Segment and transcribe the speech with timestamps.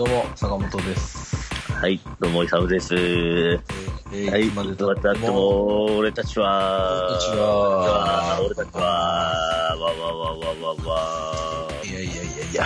[0.00, 1.52] どうも、坂本です。
[1.74, 2.94] はい、どうも、イサムです。
[2.94, 12.64] えーはい、までどうだっても、も、俺たちは、俺たちは俺たちは、わわわわわわいやいやいやいや、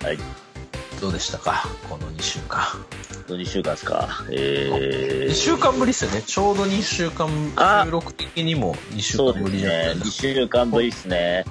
[0.00, 0.18] はい、
[1.00, 2.62] どうでしたか、この2週間。
[3.28, 4.24] の2週間ですか？
[4.30, 6.22] えー、2週間ぶりっすよね。
[6.22, 9.92] ちょうど2週間、あ収録的にも2週間ぶりじゃないね。
[9.94, 10.12] 2ですか。
[10.12, 11.44] 週間ぶりですね。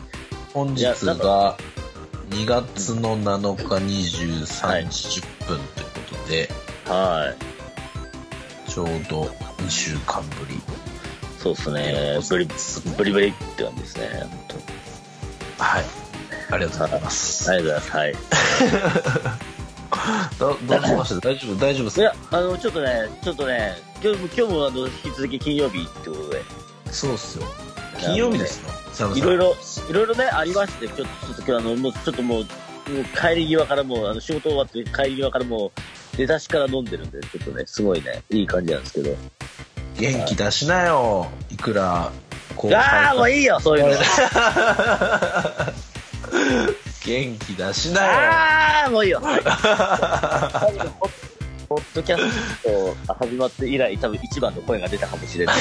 [0.53, 1.57] 本日が
[2.29, 3.63] 2月の7日
[4.53, 6.49] 23時10分ということで、
[6.87, 7.33] は
[8.67, 8.69] い。
[8.71, 9.23] ちょうど
[9.59, 10.59] 2週間ぶり。
[11.39, 12.19] そうですね。
[12.29, 12.45] ブリ、
[12.97, 14.09] ブリブリって感じですね。
[14.21, 14.63] 本当に
[15.59, 15.83] はい。
[16.51, 17.51] ありがとうございます。
[17.51, 18.33] ありがとうございます。
[18.33, 19.35] はい。
[20.39, 21.29] どどうしました？
[21.29, 22.01] 大丈夫大丈夫ですか？
[22.01, 26.43] いや、あの、ちょっとね、ちょっとね、今日も、今日もあの、引き続き金曜日ってことで、
[26.91, 27.45] そうっすよ。
[27.99, 28.69] 金曜日ですよ。
[29.15, 29.55] いろいろ、
[29.89, 32.47] いろいろね、ありまして、ちょっと、ちょっと今日あの、もう、ちょっともう、もう
[33.19, 35.71] 帰り際からもう、あの、仕事終わって帰り際からも
[36.13, 39.15] う、出だしから飲んでるんで、ちょっとね、すごいね、いい感じなんですけど。
[39.97, 41.27] 元気出しなよ。
[41.49, 42.11] いくら、
[42.55, 43.91] こああ、もういいよ、そういうの。
[47.05, 48.11] 元気出しなよ。
[48.11, 49.21] ああ、もういいよ。
[51.67, 52.63] ポッドキャス
[53.07, 55.55] ト始まって以来、多分一番の声が出たかもしれない。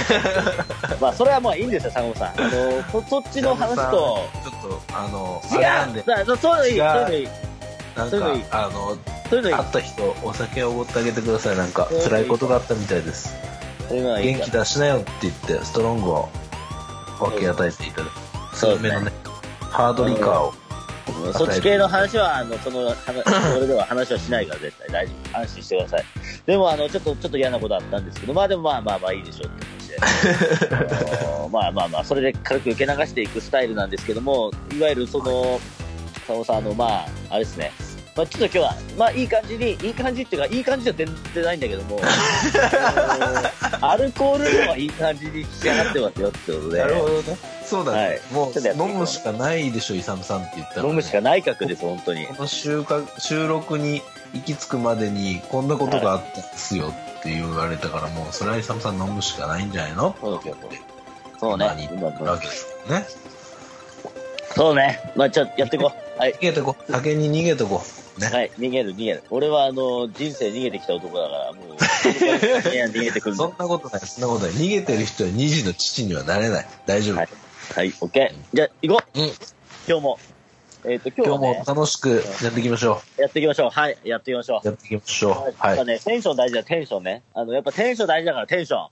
[1.01, 2.29] まあ、それはまあいいんですよ、坂本さん。
[2.29, 8.97] あの、そそっちの話と、ちょっと、あの、あ違れなんで、そういうのいい、そういうのいい、なんか、あの、
[9.31, 11.57] そういうのいい会った人、お酒をおごってあげてください。
[11.57, 13.35] なんか、辛いことがあったみたいです。
[13.89, 16.29] そういうのはいい元気出しなよって言って、ストロングを
[17.19, 18.57] 分け与えていただく。
[18.57, 19.13] そうですね強めのね、
[19.71, 20.64] ハードリカーを。
[21.33, 23.23] そっち系の話は、あの、その、話
[23.55, 25.39] それでは話はしないから絶対大丈夫。
[25.39, 26.05] 安心してください。
[26.47, 29.99] でも、あの、ちょっと、ちょっと嫌なことあったんですけど、まあでもまあまあまあいいでしょうって感じで。
[31.53, 35.61] まあまあまあ、それで軽く受け流していくスタイルなんですけども、いわゆるその、
[36.27, 37.71] 佐野さん、あの、まあ、あれですね。
[38.17, 42.01] まあちょっと今日は、まあいい感じに、いい感じっていうか、いい感じじゃ全然ないんだけども、
[43.81, 46.79] アルコール量はいい感じに仕上がってますよってことで。
[46.79, 47.39] なるほどね。
[47.67, 47.99] そうだね。
[48.07, 52.27] はいもう、飲むしかないでしょ、イサムさんって言ったら、飲むしかない格です、本当に。
[52.27, 54.01] この収穫収録に
[54.33, 60.15] 行き着くまでにこんなことがあったんですよって言われたからもうそれはイサムさん飲むしかないんじゃないの？
[60.21, 60.55] そうって
[61.41, 63.07] そうねわけですよね
[64.55, 65.01] そうね。
[65.17, 66.21] まあ、ちょっとやっていこう。
[66.21, 66.41] はい逃。
[66.43, 67.83] げてこ酒に逃げてこ
[68.19, 68.51] ね、はい。
[68.59, 69.23] 逃げる、逃げる。
[69.31, 71.75] 俺は、あの、人生逃げてきた男だから、もう、
[72.75, 77.29] いや逃げてくるそんなことないそんなことない逃げてる人は二児の父にはなれない大丈夫、はい
[77.75, 78.57] はい、オッケー。
[78.57, 79.21] じゃあ、行こう。
[79.21, 79.33] うん
[79.87, 80.19] 今日も。
[80.87, 83.71] えっ、と、今日ね日も楽しくやっていきましょやっていきましょう。
[83.71, 84.69] はい、やっていきましょう。
[84.69, 87.23] うやっていきましょうやはいっぱね、テンション大事だ、テンションね。
[87.35, 88.89] あの、やっぱテンション大事だから、テンション。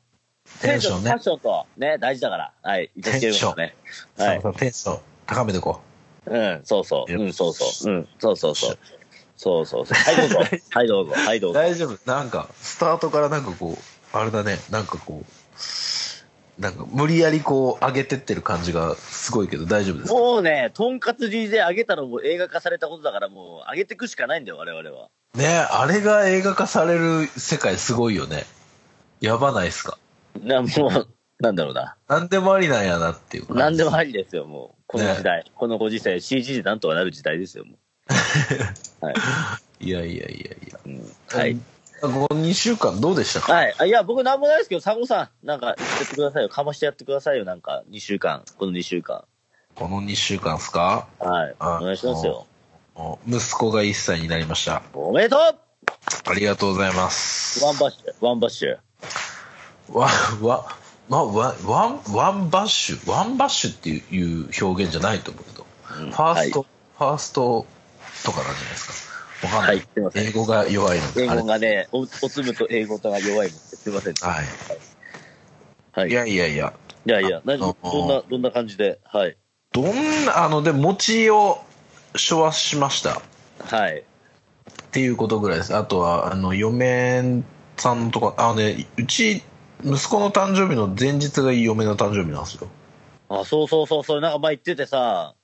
[0.60, 2.52] テンションねパッションと、ね、大事だから。
[2.62, 3.74] はい、いただけるもね。
[4.18, 5.80] はいテンション高めてこ
[6.26, 7.12] うん、そうそう。
[7.12, 7.92] うん、そうそう。
[7.92, 8.76] うん、そうそうそうよ。
[9.42, 9.98] そうそうそう。
[9.98, 10.38] はい、どうぞ。
[10.70, 11.12] はい、どうぞ。
[11.14, 11.58] はい、どううぞ。
[11.60, 20.14] 大丈夫なんかスタートからなんかこうあれだねなんかこうなんか無理やりこう上げてってる感じがすごいけど大丈夫ですか？
[20.14, 25.08] もうね、とんかつ DJ 上げたらもう映画化されたことだから、もう上げていくしかないんだよ、我々は。
[25.34, 28.44] ねあれが映画化される世界すごいよね。
[29.20, 29.98] やばないっすか？
[30.40, 31.08] な、もう、
[31.40, 31.96] なんだろうな。
[32.06, 33.54] なんでもありなんやなっていう。
[33.56, 34.82] なんでもありですよ、もう。
[34.86, 35.50] この時代。
[35.54, 37.76] このご時世、CG でなんとかなる時代ですよ、もう。
[39.00, 39.14] はい。
[39.86, 40.28] いやいやいやい
[40.72, 40.78] や。
[40.86, 41.56] うん、はい。
[42.00, 43.52] この2週間どうでしたか？
[43.52, 43.74] はい。
[43.78, 45.76] あいや、僕なんもないですけど、佐合さん、なんか、やっ
[46.08, 46.48] てくださいよ。
[46.48, 48.42] かましてやってくださいよ、なんか、2週間。
[48.58, 49.24] この2週間。
[49.74, 51.06] この2週間っすか？
[51.20, 51.54] はい。
[51.58, 52.46] あお願いしますよ。
[53.26, 54.82] 息子が1歳になりました。
[54.94, 57.64] おめでとうありがとうございます。
[57.64, 58.78] one birth、one birth。
[59.92, 60.08] わ、
[60.42, 60.76] わ、
[61.08, 65.66] まあ、ワ one、one birth、one birth っていう表現じゃないと思うけど、
[66.00, 66.66] うん first、は
[66.98, 67.66] first
[68.24, 69.10] とかなんじゃないです
[69.42, 69.46] か。
[69.46, 69.76] わかんない。
[69.76, 71.24] はいすいません英語が弱いので。
[71.24, 74.14] 英語がね、お、おつむと英語とが弱いので、すいません。
[74.14, 74.44] はい。
[75.92, 76.10] はい。
[76.10, 76.72] いやいやいや、
[77.04, 77.74] いやいや、何、ど
[78.04, 79.36] んな、どんな感じで、はい。
[79.72, 81.60] どんな、あの、で、餅を
[82.30, 83.22] 処和しましたっ
[83.60, 84.04] はい。
[84.92, 85.74] ていうことぐらいです。
[85.74, 87.42] あとは、あの、嫁
[87.76, 89.42] さんのとこ、あのね、うち、
[89.84, 92.68] 息子の誕生日の前日が嫁の誕生日なんですよ。
[93.28, 95.34] あ、そうそうそう、それなんか前言っててさ、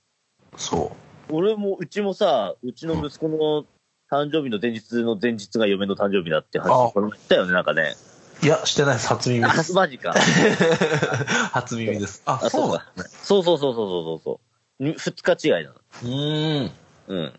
[0.57, 0.93] そ
[1.31, 3.65] 俺も、うちもさ、うちの息子の
[4.11, 7.95] 誕生日の前日の前日が嫁の誕生日だってあ話、これも言ったよね、なんかね。
[8.43, 8.47] う。
[8.47, 9.09] いや、してないです。
[9.09, 9.73] 初耳あで、す。
[9.75, 10.15] マジか。
[11.53, 12.23] 初耳です。
[12.25, 13.05] あ、あそうだね。
[13.23, 14.41] そうそうそうそうそうそ
[14.81, 14.85] う。
[14.85, 15.75] に二日違いなの。
[15.75, 16.71] うーん。
[17.09, 17.33] うん。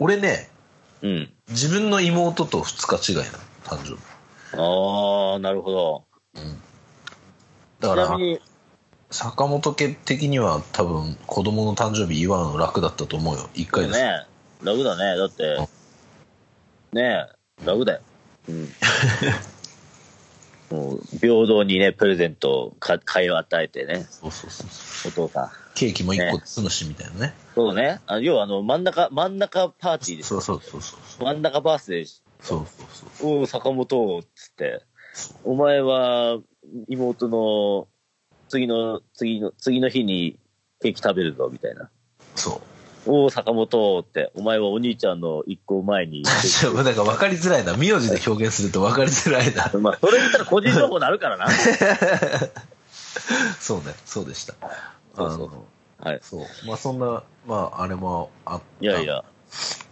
[0.00, 0.50] 俺ね、
[1.02, 1.32] うん。
[1.50, 3.28] 自分の妹と2日違いなの、
[3.64, 4.02] 誕生日。
[4.56, 6.04] ああ、なるほど。
[7.80, 8.40] だからちなみ、に、
[9.14, 13.48] 坂本家的には多分子供の誕生日祝うの楽だったと思うよ。
[13.54, 14.02] 1回です。
[14.02, 14.26] ね、
[14.64, 15.16] 楽だね。
[15.16, 15.56] だって、
[16.92, 17.28] ね
[17.62, 18.00] え、楽だよ。
[18.48, 18.68] うん。
[20.76, 25.44] もう、平等にね、プレゼントをか、買いを与えてね、そうそうそうそお父さん。
[25.44, 25.50] う。
[25.76, 27.34] ケーキも一個積むしみたいなね。
[27.54, 28.00] そうね。
[28.08, 30.40] あ要は、あの、真ん中、真ん中パーティーですよ。
[30.40, 31.24] そうそうそうそう。
[31.24, 32.06] 真ん中バースデー
[32.40, 32.86] そうそう
[33.20, 33.38] そう。
[33.38, 34.82] おお、坂本、つって。
[35.44, 36.40] お前は、
[36.88, 37.86] 妹の、
[38.54, 40.38] 次の、次の、次の日に
[40.80, 41.90] ケーキ食べるぞ、みたいな。
[42.36, 42.60] そ
[43.06, 43.10] う。
[43.10, 46.22] おお、坂本って、お前はお兄ちゃんの一個前に。
[46.22, 46.30] な
[46.92, 47.76] んか分かりづらいな。
[47.76, 49.72] 名字で表現すると分かりづらいな。
[49.80, 51.48] まあ、それ言ったら個人情報になるからな。
[53.58, 54.54] そうね、そうでした。
[55.16, 55.50] そうそう
[56.06, 56.20] はい。
[56.22, 56.42] そう。
[56.66, 58.64] まあそんな、まああれもあった。
[58.84, 59.24] いやいや、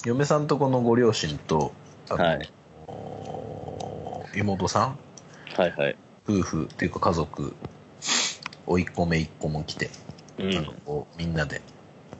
[0.05, 1.73] 嫁さんとこのご両親と、
[2.09, 2.49] はい
[2.87, 4.97] お妹さん、
[5.57, 5.97] はいはい。
[6.29, 7.55] 夫婦っていうか家族、
[8.67, 9.91] おいっ子めいっ子も来て、
[10.39, 10.77] うあのん。
[10.85, 11.61] こうみんなで、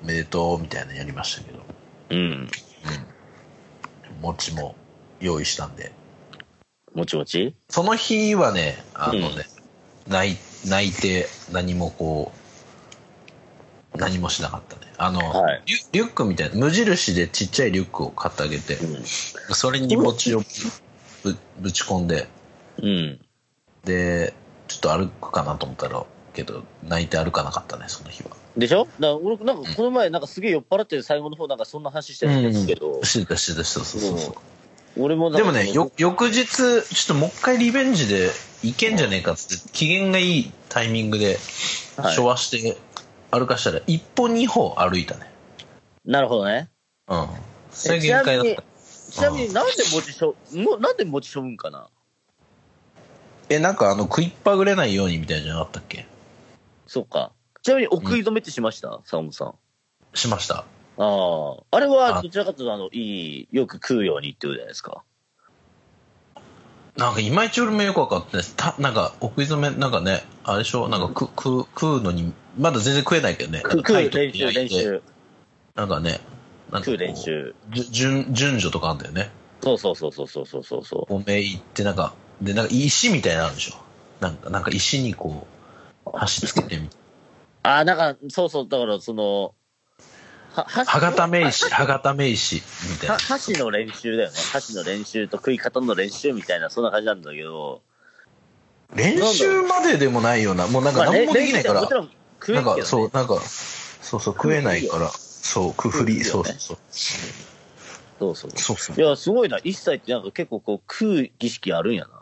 [0.03, 1.65] おめでとうみたいなのやりましたけど、
[2.11, 2.19] うん。
[2.19, 2.49] うん。
[4.21, 4.77] 餅も
[5.21, 5.93] 用意したんで、
[6.95, 7.55] もちもち？
[7.69, 9.45] その日はね、あのね、
[10.09, 10.37] 泣い
[10.69, 12.33] 泣いて何もこ
[13.95, 14.83] う、何もしなかったね。
[14.99, 19.05] あの、はいリュリュックみたいな、無印でちっちゃいリュックを買ってあげて、うん。
[19.55, 20.43] それに餅を
[21.23, 22.27] ぶぶち込んで、
[22.79, 23.21] うん。
[23.85, 24.35] で、
[24.69, 28.31] ちょっと歩くかなと思ったら、けど、泣いて歩かなかったね、その日は。
[28.57, 28.89] でしょ？
[29.01, 34.35] だ俺、なんかこの前、なんかすげえ酔っ払って最後の方、なんかそんな話してたんですけど、してたしてたしてた、そうそうそう。
[34.99, 38.31] 俺もでもね、よ、翌日、ちょっともう一回リベンジで
[38.63, 41.39] 行けんじゃねえかっつって、機嫌がいいタイミングで、
[41.97, 42.77] はい昭和して
[43.31, 45.31] 歩かしたら、一歩二歩歩いたね。
[46.05, 46.69] なるほどね。
[47.09, 47.27] うん。
[47.71, 48.63] それ限界だった。
[49.13, 51.89] ちなみになんで餅しょ、もなんで餅しょむんかな？
[53.49, 56.07] え、なんかあの、食いっぱぐれないようにみたいじゃなかったっけ？
[56.93, 57.33] そうか。
[57.63, 59.01] ちなみに、お食い止めってしました？
[59.07, 59.55] サオムさん。
[60.13, 60.67] しました。
[60.99, 61.03] あ。
[61.03, 65.03] ああれは、どちらかというと、あの、いい、よく食うようにっていうじゃないですか。
[66.99, 68.57] なんか、いまいち俺もよくわかってないです。
[68.57, 73.63] た、なんか、お食い止め、なんかね、あれでしょ、なんかく、く、食うのに、まだ全然食えないけどね。
[73.63, 74.69] 食う、練習、練。
[74.69, 75.03] 習。
[75.75, 76.21] なんかね、
[76.71, 77.57] なんか食う、練習。
[77.71, 79.31] 順、順序とかあるんだよね。
[79.63, 81.15] そうそうそうそうそうそうそう。
[81.15, 82.13] おめいってなんか、
[82.43, 83.77] で、なんか石みたいなのあるでしょ？
[84.21, 85.62] なんか、なんか石にこう、
[86.13, 86.89] 箸つけてみ
[87.63, 89.55] ああ、なんか、そうそう、だから、その、
[90.55, 92.57] は、は歯型名石、歯型名石
[92.91, 93.21] みたいなは。
[93.21, 94.37] 箸の練習だよね。
[94.53, 97.83] 箸の練習と食い方の練習みたいな、そんな感じなんだけど。
[98.95, 102.11] 練習まででもないような、もうなんか何もできないからまあ練習ってもち、ろん
[102.41, 102.65] 食えなん。
[102.65, 106.79] かそう、なんか、そうそう、食えないから、そう、くふり、そうそうそう。
[108.19, 108.51] そうそう。
[108.57, 109.09] そうそうい。
[109.09, 109.59] や、すごいな。
[109.65, 112.22] 一切ってなんか結構こう食う儀式あるんやな。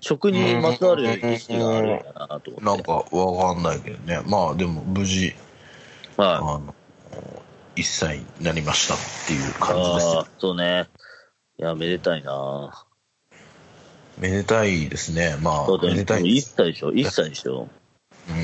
[0.00, 2.64] 食にまつわる儀式があるんやなと思って。
[2.64, 4.20] なんかわかんないけどね。
[4.26, 5.34] まあでも無事、
[6.16, 6.62] あはい。
[6.62, 6.74] の、
[7.76, 10.86] 一歳になりましたっていう感じですよああ、そうね。
[11.58, 12.86] いや、めでたいな。
[14.18, 15.36] めでたいですね。
[15.42, 16.92] まあ、そうだよめでたい一歳でしょ？
[16.92, 17.68] 一歳でしょ？
[18.30, 18.36] うん。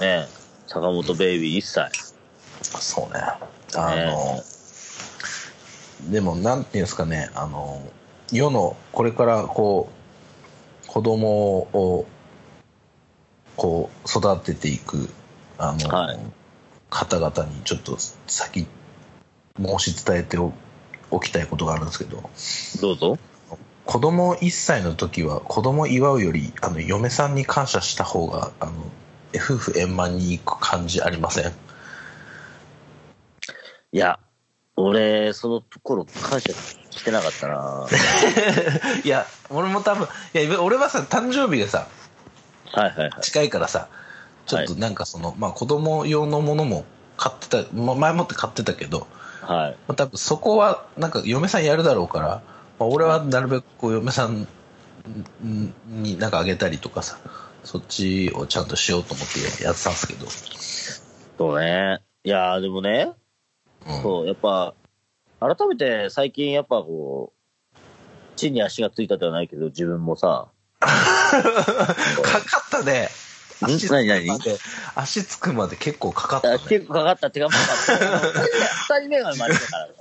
[0.00, 0.28] ねえ。
[0.66, 1.90] 坂本ベイビー一歳。
[2.62, 3.20] そうね。
[3.76, 4.42] あの、
[6.10, 7.82] でも、なんていうんですかね、あの、
[8.32, 9.99] 世の、これから、こう、
[10.90, 12.06] 子供を、
[13.56, 15.08] こう、育てていく、
[15.56, 16.18] あの、はい。
[16.90, 18.66] 方々にちょっと先、
[19.56, 20.52] 申し伝えてお
[21.12, 22.28] おきたいことがあるんですけど、
[22.80, 23.18] どうぞ。
[23.86, 28.72] 子供1歳の時は、子供祝うより、あの、嫁さんに感謝した方が、あの、
[29.36, 31.52] 夫婦円満にいく感じありません？
[33.92, 34.18] いや、
[34.74, 36.52] 俺、その頃感謝
[36.90, 37.86] してなかったな。
[39.04, 41.86] いや、俺も多分、いや、俺はさ、誕生日がさ、
[42.72, 43.20] はいはいはい。
[43.22, 43.88] 近いからさ、
[44.46, 46.84] ちょっとなんかその、まあ子供用のものも
[47.16, 49.06] 買ってた、まあ前もって買ってたけど、
[49.42, 49.70] はい。
[49.88, 52.26] まあ、多分そこは、なんか嫁さんやるだろうから、
[52.78, 54.46] まあ、俺はなるべくこう嫁さん
[55.42, 57.18] になんかあげたりとかさ、
[57.64, 59.26] そっちをちゃんとしようと思っ
[59.58, 60.26] てやってたんですけど、
[61.38, 62.00] そうね。
[62.24, 63.12] いやーでもね、
[63.86, 64.74] うん、そう、やっぱ、
[65.40, 67.78] 改めて最近やっぱこう、
[68.36, 70.92] 地に足がついたではないけど、自分もさ、かか
[72.66, 73.08] ったね。
[73.60, 74.26] ん足つく何？
[74.26, 74.38] 何？
[74.94, 76.58] 足つくまで結構かかったあね。
[76.68, 77.58] 結構かかったってか、まあ、
[78.98, 79.92] 二人目が生まれてからさ、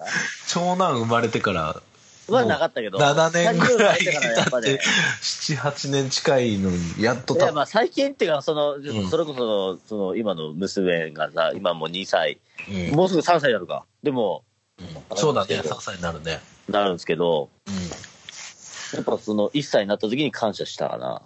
[0.48, 1.81] 長男生まれてから、
[2.29, 4.81] はなかったけど、7年ぐらいっぱね経って、
[5.22, 7.53] 7、8年近いのに、やっといや、た。
[7.53, 9.10] まあ最近っていうか、その、ん。
[9.10, 12.96] それこそ、その、今の娘がさ、今もう2歳、うん。
[12.96, 13.86] もうすぐ3歳になるか。
[14.03, 14.43] でも、
[14.81, 16.39] うんそうだね、3歳になるね。
[16.69, 21.21] なるんですけど、うやっぱその1歳になった時に感謝したかな。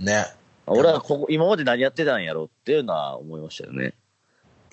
[0.00, 0.04] ん。
[0.04, 0.26] ね。
[0.66, 3.94] 俺はここ、今まで何やってたんやろっていうのは思いましたよね。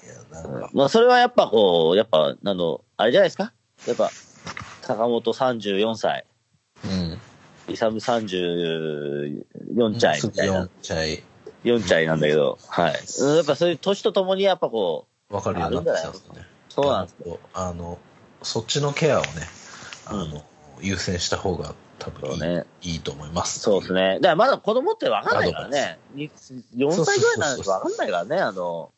[0.04, 3.54] いや、なんか、まあそれはやっぱこう、やっぱ、あの、あれじゃないですか？
[3.88, 4.10] やっぱ、
[4.82, 6.26] 坂本34歳、
[6.84, 7.20] うん。
[7.74, 9.44] イサム34
[10.00, 10.70] 歳みたいな4。
[10.82, 11.24] 歳。
[11.64, 12.94] 4歳なんだけど、はい。
[13.20, 16.48] うんやっぱそういう年とともにやっぱこう、わかるようになってきたんですね。
[16.76, 17.40] そうなんですよ。
[17.54, 18.00] あの、
[18.42, 19.30] そっちのケアをね、
[20.08, 20.42] あの、うん
[20.82, 23.60] 優先した方が多分いい,、ねいいと思います。
[23.60, 24.16] そうですね。
[24.16, 25.98] だからまだ子供って分かんないからね。
[26.14, 26.30] に
[26.76, 28.92] 4歳ぐらいになると分かんないからね、あの、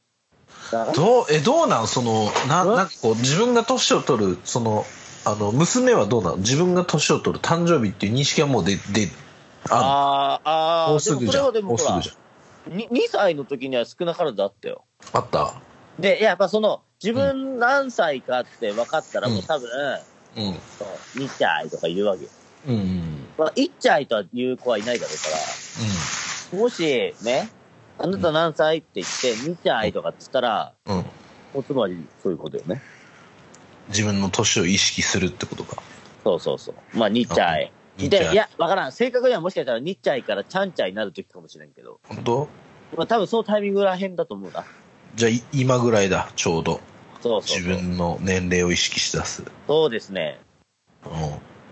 [0.96, 1.88] どう、え、どうなん？
[1.88, 2.76] その、な、うん？
[2.76, 4.84] なんかこう、自分が年を取る、その、
[5.26, 6.38] あの、娘はどうなの？
[6.38, 9.10] 自分が年を取る誕生日っていう認識はもうで、で、
[9.70, 11.54] ああーあー、もうすぐじゃん。
[11.54, 12.16] でもうすぐじは
[12.66, 14.86] でもほら、に 2, 歳の時には少なからずあったよ。
[15.14, 15.22] ゃん。
[15.22, 15.54] あった？
[16.00, 19.70] で、やっぱその、自分何歳かって分かったら、もう多分、
[20.38, 20.60] うん。
[20.78, 22.30] そう2歳とか言うわけよ。
[22.68, 22.76] うん。
[22.76, 23.28] うん。
[23.38, 25.18] まあ、1歳とは言う子はいないだろう
[26.52, 27.50] から、もし、ね、
[27.98, 30.98] あなた何歳って言って、2歳とかって言ったら、うん。
[30.98, 31.04] うん。
[31.04, 32.82] もうつまりそういうことよね。
[33.90, 35.82] 自分の年を意識するってことか。
[36.24, 36.98] そうそうそう。
[36.98, 37.72] まあ、2歳。
[37.98, 38.92] 二で、い歳や、わからん。
[38.92, 42.48] 正確にはもしかしたら2歳からちゃんちゃいになる時かもしれんけど、本当？
[42.98, 44.66] まあ、多分そのタイミングらへんだと思うな。
[45.16, 46.82] じゃあ、い今ぐらいだ、ちょうど。
[47.22, 47.58] そうそう。
[47.58, 49.44] 自分の年齢を意識し出す。
[49.68, 50.40] そうですね。
[51.06, 51.12] うん。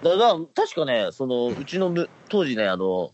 [0.03, 3.11] だから、確かね、その、うちのむ、当時ね、あの、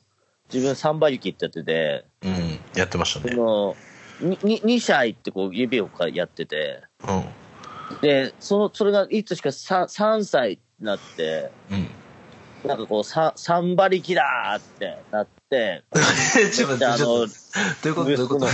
[0.54, 2.60] 自分3馬力ってやってて、うん。
[2.76, 3.36] やってましたそね。
[3.36, 3.76] の、
[4.20, 8.00] にに2歳ってこう指をかやってて、うん。
[8.02, 11.90] で、その、それがいつしか 3, 3歳になって、うん。
[12.68, 15.39] なんかこう、さ3馬力だーってなって、
[16.54, 18.48] ちょっと待っどういうことどういうこと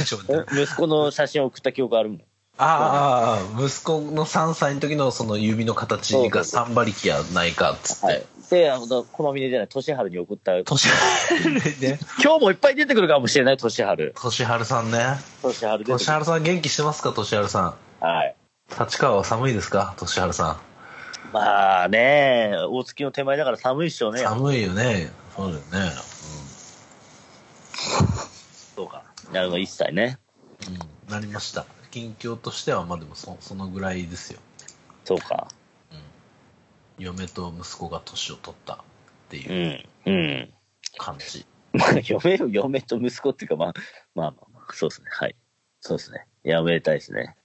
[0.62, 2.22] 息子の写真を送った記憶あるもん。
[2.58, 8.06] ああ、息子の3歳の時のその指の形が3馬力やないかっつって。
[8.06, 8.26] はい。
[8.50, 10.54] で、あの、こまみねじゃない、年春に送った。
[10.64, 12.00] 年春ね。
[12.24, 14.14] 今日もいっぱい出てくるかもしれない、年春。
[14.16, 15.00] 年春さんね。
[15.42, 15.84] 年春。
[15.84, 17.76] 年春さん元気してますか年春さん。
[18.00, 18.36] はい。
[18.80, 20.58] 立川は寒いですか年春さ
[21.34, 24.16] まあね、大月の手前だから寒いっしょうん。
[24.16, 24.22] ね。
[24.22, 25.12] 寒いよね。
[25.36, 25.92] そうだよね。
[28.76, 29.04] そうか。
[29.32, 30.20] なるほど、一歳ね。
[30.68, 30.74] うん。
[30.76, 31.12] うん。
[31.12, 31.66] なりました。
[31.92, 34.40] 近況としては、まあでもそそのぐらいですよ。
[35.06, 35.48] そうか。
[35.92, 35.96] う
[37.02, 37.04] ん。
[37.04, 38.78] 嫁と息子が年を取ったっ
[39.30, 40.14] ていううん。
[40.14, 40.54] うん。
[40.98, 41.46] 感じ。
[41.74, 43.74] まあ、嫁、嫁と息子っていうか、まあ、
[44.16, 45.08] まあまあまあ、そうですね。
[45.12, 45.36] はい。
[45.82, 46.26] そうですね。
[46.44, 47.36] やめたいですね。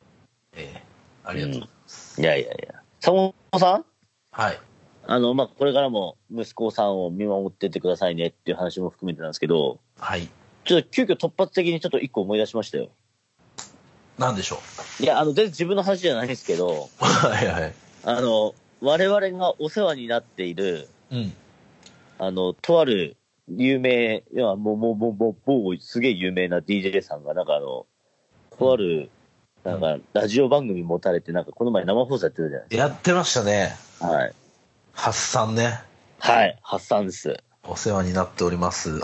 [0.57, 0.83] ええ
[1.25, 2.21] ありがとうございます。
[2.21, 2.83] いやいやいや。
[3.01, 3.85] 坂本さん？
[4.33, 4.61] はい。
[5.07, 10.29] あの、まあ、これからも息子さんを見守ってってくださいねっていう話も含めてなんですけど、はい。
[10.65, 12.89] ちょっと急遽突発的にちょっと一個思い出しましたよ。
[14.19, 14.61] なんでしょ
[15.01, 17.75] いや、あの、全然自分の話じゃないんですけど、うはいはい。
[18.05, 21.33] あの、我々がお世話になっている、うん。
[22.19, 23.17] あの、とある
[23.49, 27.87] 有名、いや、もう、もう、もう、もう、某すげえ有名な DJ さんが、なんかあの、
[28.59, 29.11] とある、
[29.65, 33.75] なんか、ラジオ番組持たれて、なんか、この前生放送やってたじゃないでやってましたね。
[33.77, 34.07] すか。
[34.09, 34.35] はい。
[34.93, 35.81] ハッサンね。
[36.19, 37.43] はい、発散です。
[37.65, 39.01] お世話になっております、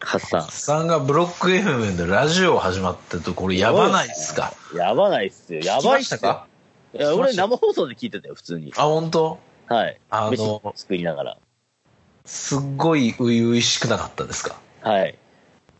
[0.00, 0.40] ハッサン。
[0.42, 0.50] ハッ。
[0.52, 4.52] サンがブロック FM でラジオ始まったと、これやばないっすか？
[4.74, 5.60] やばないっすよ。
[5.60, 6.46] やばいっすか？
[6.94, 8.72] いや、俺生放送で聞いてたよ、普通に。
[8.76, 9.38] あ、本当？
[9.66, 10.00] はい。
[10.10, 11.38] あの飯作りながら。
[12.24, 14.60] すっごい初々しくなかったですか？
[14.82, 15.18] はい。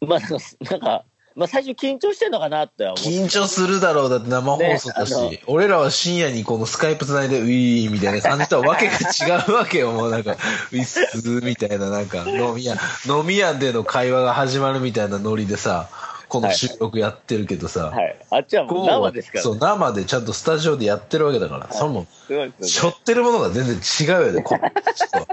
[0.01, 0.37] まあ、なんか、
[0.71, 1.05] なんか、
[1.39, 3.01] まあ、最初緊張してんのかなってって。
[3.01, 12.75] 緊張するだろうだって生放送だし、ね俺らは深夜にこのスカイプつないでウィーみたいな感じとはわけが違うわけよ、もうなんか、ウィスみたいななんか、飲み屋、
[13.07, 15.89] 飲み屋での会話が始まるみたいなノリでさ、
[16.29, 18.17] この収録やってるけどさ、はい。
[18.31, 22.97] あっちはもう生ですから、そう、生でちゃんとスタジオでやってるわけだから、それも、すごいですしょよね。
[22.99, 24.59] ってるものが全然違うよね、こっ
[24.93, 25.29] ちと。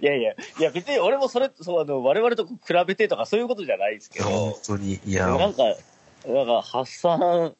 [0.00, 2.54] いやいや、いや別に俺もそれ、そう、あの、我々と比
[2.86, 5.64] べてとかそういうことじゃないですけ本ど、当に、いや、なんか、
[6.26, 7.54] なんか、発散、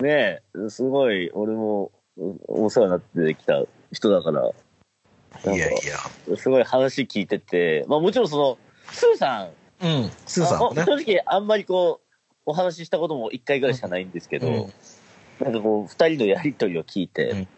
[0.00, 1.90] ねえ、すごい、俺も
[2.46, 4.50] お世話になってきた人だから、
[5.54, 6.36] いやいや。
[6.36, 8.58] すごい話聞いてて、まあもちろんその、
[8.92, 9.50] スーさん、
[9.84, 10.82] うん、スーさんもね。
[10.82, 10.84] あ。
[10.84, 12.06] 正直あんまりこう、
[12.46, 14.72] お話ししたことも一回ぐらいしかないんですけど、うん
[15.38, 17.48] なんかこう、二人のやりとりを聞いて、うんうん。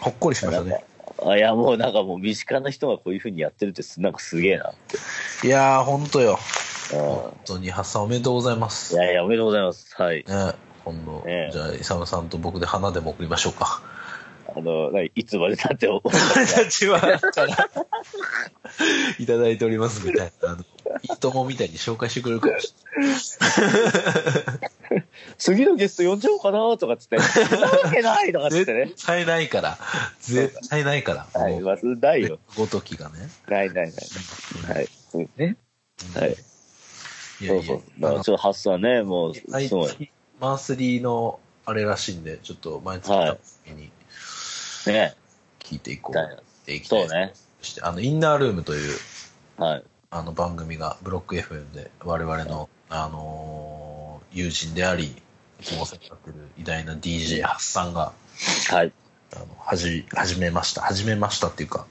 [0.00, 0.84] ほっこりしましたね。
[1.24, 4.74] あいや、もうなんかもう身近な人がこういうふうにやってるってす、なんかすげえなっ
[5.42, 5.46] て。
[5.46, 6.38] いやー、本当よ。
[6.92, 8.94] うん本当に、ハッサンおめでとうございます。
[8.94, 9.94] いやいや、おめでとうございます。
[9.96, 10.16] はい。
[10.16, 10.24] ね、
[10.84, 13.82] 今度、ええじゃあ、イサムさんと僕で花でも送りましょうか。
[14.56, 17.16] あの、何いつまでだって思う立ちはから
[19.18, 20.50] いただいておりますみたいな。
[20.50, 20.62] あの、
[21.02, 22.74] いいともみたいに紹介してくれるかもし
[25.38, 27.16] 次のゲスト呼んじゃおうかなとかっつって、
[27.56, 28.86] なわけないとかっつれってね。
[28.86, 29.78] 絶対ないから。
[30.20, 31.40] 絶対ないから。
[31.40, 32.38] はい、まずないよ。
[32.56, 33.28] ごときがね。
[33.48, 33.94] ないないない。
[34.74, 34.88] はい。
[35.36, 35.56] ね。
[36.14, 36.36] はい。
[37.46, 37.82] そうそう。
[37.98, 39.88] だからちょっと発散ね、もう、す毎ごい。
[39.88, 43.92] 月マンスリーのあれらしいんで、ちょっと毎月はいの時に
[44.86, 45.14] ね。
[45.60, 46.42] 聞いていこう。
[46.66, 47.32] ていきたいそうね。
[47.62, 48.98] して、あの、インナールームという、
[49.56, 49.84] はい。
[50.12, 53.79] あの番組がブロック FM で我々の、あのー
[54.32, 55.16] 友人であり、
[55.60, 58.12] いつもお世話になってる偉大な DJ ハッサンが、
[58.70, 58.92] はい。
[59.34, 60.82] あの、はじ、始めました。
[60.82, 61.86] 始めましたっていうか、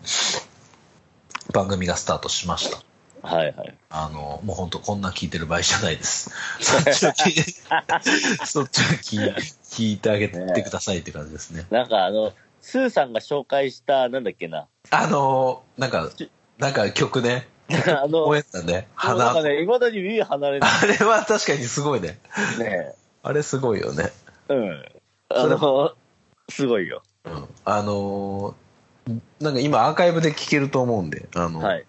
[1.53, 2.81] 番組がスタートしました。
[3.22, 3.77] はいはい。
[3.89, 6.31] あの、もう本当こんなん聞いてる場合じゃないです。
[6.60, 7.43] そっちを聞い
[8.48, 11.65] そっちを聞い聞いてあげてくださいって感じですね。
[11.69, 14.67] なんかあの、スーさんが紹介した、なんだっけな。
[14.89, 16.10] あのーなんか、
[16.58, 17.48] なんか曲ね、
[18.03, 18.73] あの、応援だね。
[18.73, 19.33] なん花。
[19.33, 22.19] かね、未だに耳離れなあれは確かにすごいね。
[22.57, 22.93] いね。
[23.23, 24.11] あれすごいよね。
[24.47, 24.85] うん。
[25.29, 25.93] あの、
[26.49, 27.03] すごいよ。
[27.25, 27.47] うん。
[27.65, 28.53] あのー
[29.39, 31.85] なんか今アーカイブで聞けると思うんで、あの、はい。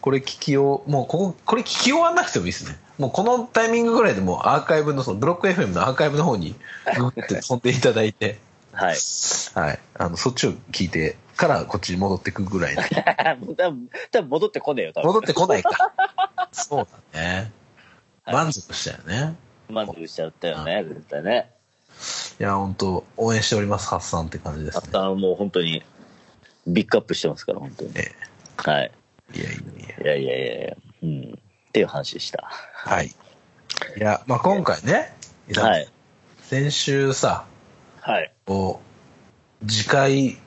[0.00, 2.78] これ聞きよう、もうここ、これ聞き終わんなくてもいいですね。
[2.98, 6.54] もうこのタイミングぐらいでもうアーカイブの、そのブロック FM のアーカイブの方に
[6.96, 8.38] グって飛んでいただいて、
[8.72, 8.96] はい。
[9.54, 9.78] はい。
[9.94, 12.82] あの、そっちを聞いてからこっちに戻ってくぐらいの。
[13.54, 15.06] 多分、多分戻ってこねえよ、多分。
[15.06, 15.70] 戻ってこないか。
[16.52, 17.52] そうだね。
[18.24, 19.36] はい満足したよね。
[19.70, 21.50] 満足しちゃったよね、絶対ね。
[22.38, 25.82] いや、本当応援しております、ハッサンって感じですったもう本当に、
[26.66, 27.92] ビッグアップしてますから、本当に。
[27.94, 28.12] え
[28.56, 28.92] はい。
[29.34, 30.16] えいやいやいや。
[30.16, 31.38] いやいやいやいや、うん。
[31.68, 32.44] っていう話でした。
[32.50, 33.06] はい。
[33.06, 35.14] いや、まあ今回ね、
[35.54, 35.88] はい。
[36.42, 37.46] 先週さ、
[38.00, 38.32] はい。
[38.44, 38.82] こ
[39.62, 40.38] う、次回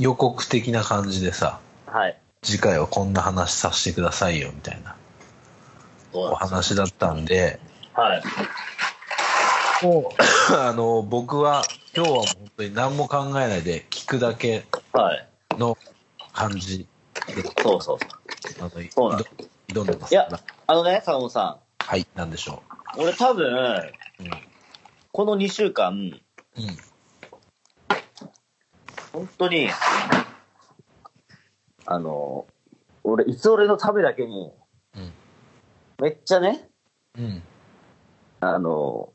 [0.00, 2.18] 予告的な感じでさ、はい。
[2.42, 4.96] 次回はこんな話させてくださいよ、みたいな
[6.14, 7.60] お話だったんで、
[7.92, 8.22] はい。
[9.84, 10.10] も
[10.50, 11.64] う、 あの、僕は
[11.94, 14.64] 今日はもう本当に何も考えないで聞くだけ
[14.94, 15.28] はい。
[15.58, 15.76] の
[16.32, 16.86] 感じ
[17.26, 17.98] で、そうそうそう。
[18.58, 19.26] あのそうなん挑
[19.68, 20.28] 挑んでますいや。
[20.66, 22.60] あのね、坂本さはい、なんでしょん。
[22.96, 23.92] 俺多分、う。
[25.12, 25.92] この2週間、
[26.56, 26.76] うん。
[29.14, 29.20] うん。
[29.20, 29.68] 本当に、
[31.86, 32.46] あの、
[33.04, 34.52] 俺、いつ俺のためだけに、
[34.96, 35.12] うん
[36.00, 36.66] めっちゃね、
[37.18, 37.42] うん。
[38.40, 39.12] あの、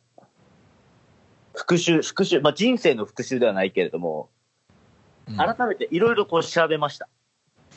[1.56, 4.30] 復習、復習、まあ、人生の復習ではないけれども、
[5.28, 7.10] うん改めていろいろこう調べました。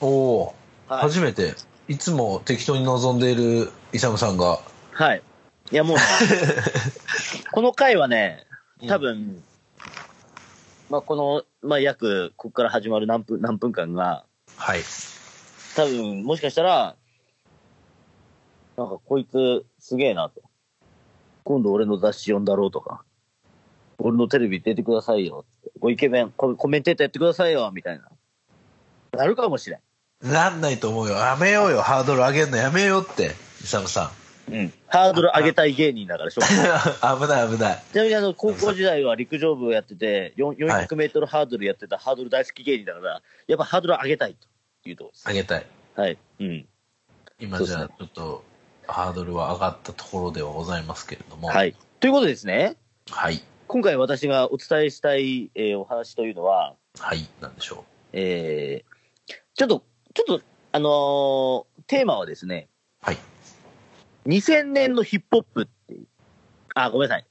[0.03, 0.55] おお、
[0.89, 1.01] はい。
[1.01, 1.55] 初めて、
[1.89, 4.61] いつも適当に望んでいるイサムさんが、
[4.93, 5.23] はい。
[5.71, 6.03] いや、もうね、
[7.51, 8.47] この回はね、
[8.87, 9.43] 多分、
[10.91, 14.25] まあ、この、まあ、約、ここから始まる何分、何分間が、
[14.57, 14.81] はい。
[15.75, 16.97] 多分、もしかしたら、
[18.77, 20.43] なんか、こいつ、すげえなと。
[21.43, 23.03] 今度俺の雑誌読んだろうとか、
[23.99, 25.71] 俺のテレビ出てくださいよって。
[25.81, 28.11] ごイケメンコ、コメンテーターやってくださいよ、みたいな。
[29.13, 29.81] なるかもしれん。
[30.31, 31.15] なんないと思うよ。
[31.15, 34.18] やめようよ、ハードル上げるのやめようって、イサムさん。
[34.51, 34.73] うん。
[34.87, 37.83] ハードル上げたい芸人だから、しょ 危ない危ない。
[37.93, 44.37] ちなみにあの、高校時代は陸上部をやってて、4 400メートルハードルやってたハードル大好き芸人だから、やっぱハードル上げたい
[44.83, 45.29] というところです。
[45.29, 45.67] 上げたい。
[45.95, 46.19] はい。
[46.41, 46.67] うん。
[47.41, 48.45] 今じゃあちょっと、
[48.87, 51.49] ハードルは上がったところではございますけれども。。
[51.49, 51.75] はいい。
[52.01, 52.77] ということでですね、
[53.11, 53.43] はい。
[53.67, 57.29] 今回私がお伝えしたい、えーお話というのは、はい。
[57.41, 59.83] なんでしょえー、ちょっと、
[60.15, 62.69] ちょっと、あのーテーマはですね、
[63.03, 63.07] う。
[63.07, 63.19] はい。
[64.29, 66.07] 2000年のヒップホップっていう、
[66.75, 67.27] あ、ごめんなさい。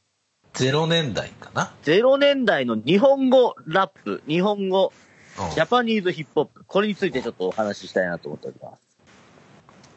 [0.56, 5.08] 0年代かな？0年代の日本語ラップ、日本語、うん
[5.54, 8.82] ジャパニーズヒップホップ、これについてちょっとお話ししたいなと思っております。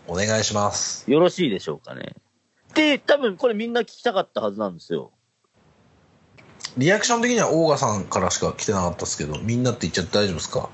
[0.07, 1.11] お願いします。
[1.11, 2.13] よろしいでしょうかね。
[2.75, 5.13] で、多分これみんな聞きたかったはずなんですよ。
[6.77, 10.69] リアクション的にはオーガさんからしか来てなかったですけど、みんなって言っちゃって大丈夫ですか？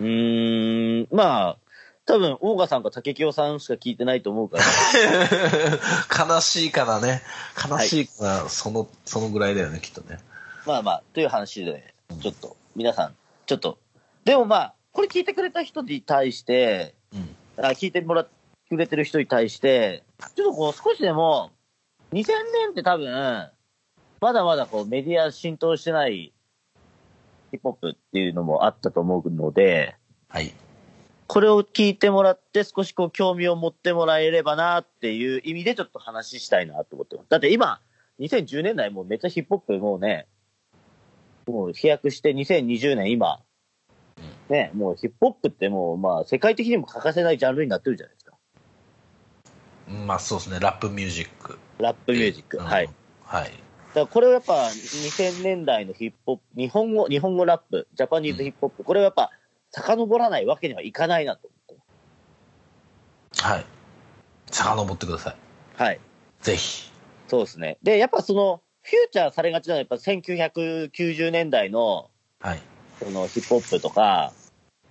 [0.00, 1.58] うーん、まあ、
[2.04, 4.64] 多分、オーガさんか竹清さんしか聞いてないと思うから、
[6.34, 7.22] 悲しいからね。
[7.70, 10.18] 悲しいから、その、そのぐらいだよね、きっとね。
[10.66, 13.14] まあまあ、という話で、ちょっと、皆さん、
[13.46, 13.78] ちょっと、
[14.24, 17.36] でもまあ、これ聞いてくれた人に対して、うん。
[17.64, 18.30] あ聞いてもらって
[18.68, 20.02] くれてる人に対して、
[20.34, 21.50] ちょっとこう、少しでも、
[22.12, 23.50] 2000年って多分、
[24.20, 26.32] まだまだこう、メディア浸透してない
[27.52, 29.96] ヒップホップっていうのもあったと思うので、
[30.28, 30.52] はい。
[31.32, 37.30] これを聞いてもらって少しこう興味を持ってもらえればなっていう意味でちょっと話したいなと思ってます。
[37.30, 37.80] だって今、
[38.20, 40.26] 2010年代もうめっちゃヒップホップもうね、
[41.46, 43.40] もう飛躍して2020年今、
[44.50, 48.36] ね、もうヒップホップってもうまあ世界的にも欠かせないジャンルになってるじゃないですか。
[50.06, 51.58] まあそうですね、ラップミュージック。
[51.78, 52.58] ラップミュージック。
[52.58, 52.84] うんはい。
[52.84, 52.92] だ
[53.24, 53.48] はい。
[53.48, 59.30] からこれはやっぱ2000年代のヒップホップ、日本語、日本語ラップ、ジャパニーズヒップホップ、これはやっぱ
[59.72, 61.78] 遡らないわけにはいかないなと思っ
[63.34, 63.42] て。
[63.42, 63.64] はい。
[64.50, 65.36] 遡ってください。
[65.82, 66.00] はい。
[66.42, 66.90] ぜひ。
[67.28, 67.78] そうですね。
[67.82, 72.60] で、やっぱその、フューチャーされがちなのは、やっぱ1990年代の、はい。
[73.02, 74.32] そのヒップホップとか、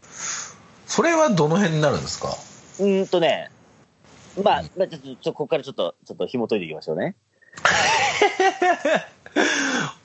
[0.02, 0.56] そ
[0.88, 2.30] それはどの辺になるんですか？
[2.80, 3.52] うーんとね、
[4.44, 7.16] まあ、まあ、ちょっと、ちょっとここからちょっと、ちょっと紐解いていきましょうね。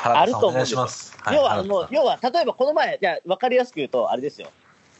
[0.00, 1.18] あると思うんですよします。
[1.32, 4.50] 要は、もう、要は、例えばこの前、じゃあ分かりやすく言うと、あれですよ。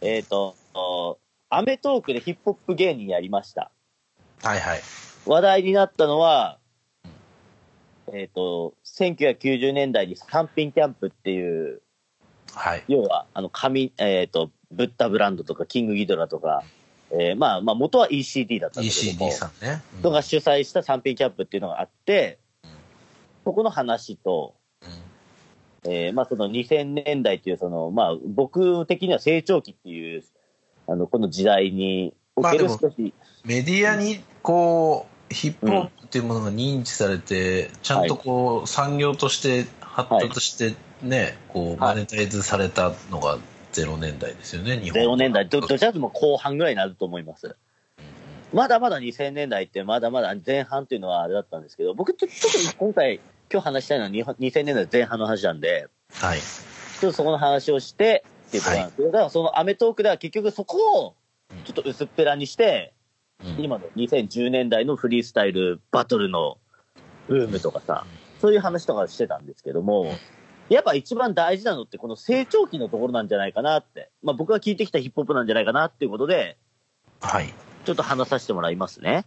[0.01, 1.19] えっ、と、お
[1.51, 3.71] アメトークでヒップホップ芸人やりました。
[4.43, 4.81] はいはい。
[5.27, 6.59] 話題になったのは、
[8.13, 11.83] えっ、と、1990年代に三品キャンプっていう、
[12.55, 12.85] はい。
[12.89, 16.65] 要は、あの、紙、えっ、と、ブッダブランドとか、キングギドラとか、
[17.11, 19.83] えーまあ、まあ、元は ECD だったんですけども ECD さんね。
[19.95, 22.39] うん人が主催した三品キャンプっていうのがあって、
[23.45, 24.58] そこの話と、うん
[25.91, 30.23] えーまあ、その2000年代っていう、その、まあ、僕的には成長期っていう、
[30.87, 43.39] あの、この時代におけるまあで少し、メディアにこうヒップホップっていうものが認知されて、ちゃんとこう産業として発達してね、こうマネタイズされたのが
[43.73, 45.03] 0年代ですよね、日本。
[45.03, 47.57] 0年代、どどちらかというともう後半ぐらいになると思います。
[48.53, 53.21] まだまだ2000年代って、まだまだ前半っていうのはあれだったんですけど、僕ちょ、ちょっと今回、
[53.51, 56.39] 今日話したいのは日本2000年代前半の話なんで、はい。
[56.39, 61.15] ちょっとそこの話をしてっていうことなんですけど、だからそのアメトークでは結局そこを
[61.65, 62.93] ちょっと薄っぺらにして、
[63.45, 63.65] うん。
[63.65, 66.59] 今の2010年代のフリースタイルバトルの
[67.29, 68.05] ブームとかさ、
[68.41, 70.13] そういう話とかしてたんですけども、
[70.69, 76.57] やっぱ一番大事なのってこの成長期のところなんじゃないかなって、まあ僕が聞いてきたヒップホップなんじゃないかなっていうことで、
[77.21, 77.53] はい。
[77.85, 79.25] ちょっと話させてもらいますね。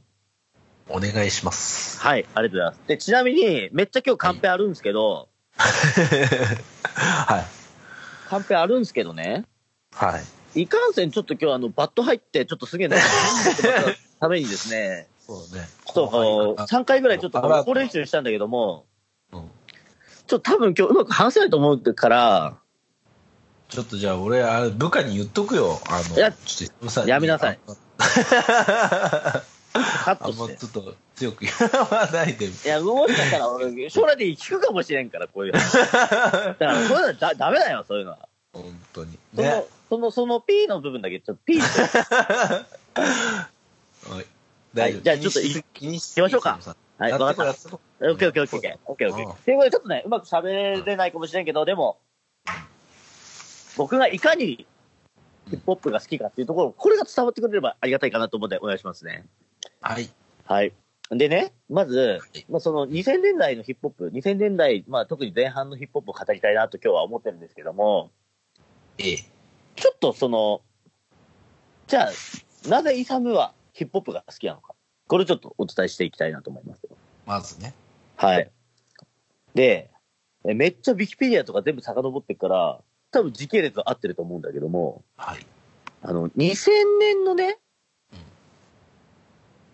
[0.94, 2.00] お願いします。
[2.00, 2.80] はい、ありがとうございます。
[2.88, 8.30] で、ちなみに、めっちゃ今日カンペあるんですけど、 はい。
[8.30, 9.46] カンペあるんですけどね、
[9.94, 10.20] は
[10.56, 10.62] い。
[10.64, 12.98] いかんせんちょっと今日あの、バット入って、ちょっとすげえな、
[14.20, 15.68] ためにですね、そうね。
[15.86, 18.86] ちょっとこう、3回ぐらいちょっとあら横練習したんだけども、
[19.32, 19.52] うん
[20.28, 22.58] ちょっと多分今日うまく話せないと思うから、
[23.68, 25.82] ちょっとじゃあ俺、あれ部下に言っとくよ。
[25.90, 26.34] あの、いや
[27.06, 27.60] やめなさい。
[29.74, 30.56] あカットして。
[30.58, 32.46] ちょっと強く 言わないで。
[32.48, 35.78] いや、もしかしたら俺、将来的に聞くかもしれんから、こういう話。
[35.78, 38.28] だから、そういうのはだダメだよ、そういうのは。
[38.54, 39.18] 本当に。
[39.36, 39.66] その、ね。
[39.90, 41.68] その、その P の部分だけ、ちょっと P って
[44.10, 44.26] はい。
[44.74, 45.02] 大丈夫。
[45.02, 46.60] じゃあちょっとい気にしましょうか
[46.98, 47.78] はい、やわかった。
[48.04, 51.98] オッケーオッケーオッケーオッケーということで、ちょっとね、うまく喋れないかもしれんけど、でも、
[53.78, 54.68] 僕がいかに
[55.50, 59.26] ヒップホップが好きかっていうところ、これが伝わってくれればありがたいかなと思ってお願いしますね。
[59.82, 60.10] はい。
[60.46, 60.74] はい。
[61.12, 68.12] でね、まずい、まあ、その2000年代のヒップホップ、2000年代、まあ特に前半のヒップホップを語りたいなと今日は思ってるんですけども、
[68.98, 69.18] ええ。
[69.76, 70.62] ちょっとその、
[71.88, 74.74] じゃあ、なぜイサムはヒップホップが好きなのか。
[75.08, 76.88] これちょっとお伝えしていきたいなと思います。
[77.26, 77.74] まずね。
[78.16, 78.50] はい。
[79.54, 79.90] で、
[80.46, 82.80] えめっちゃウィキペディアとか全部遡ってっから、
[83.12, 85.46] 多分時系列は合ってると思うんだけども、はい。
[86.02, 86.70] あの、2000
[87.00, 87.61] 年のね、うん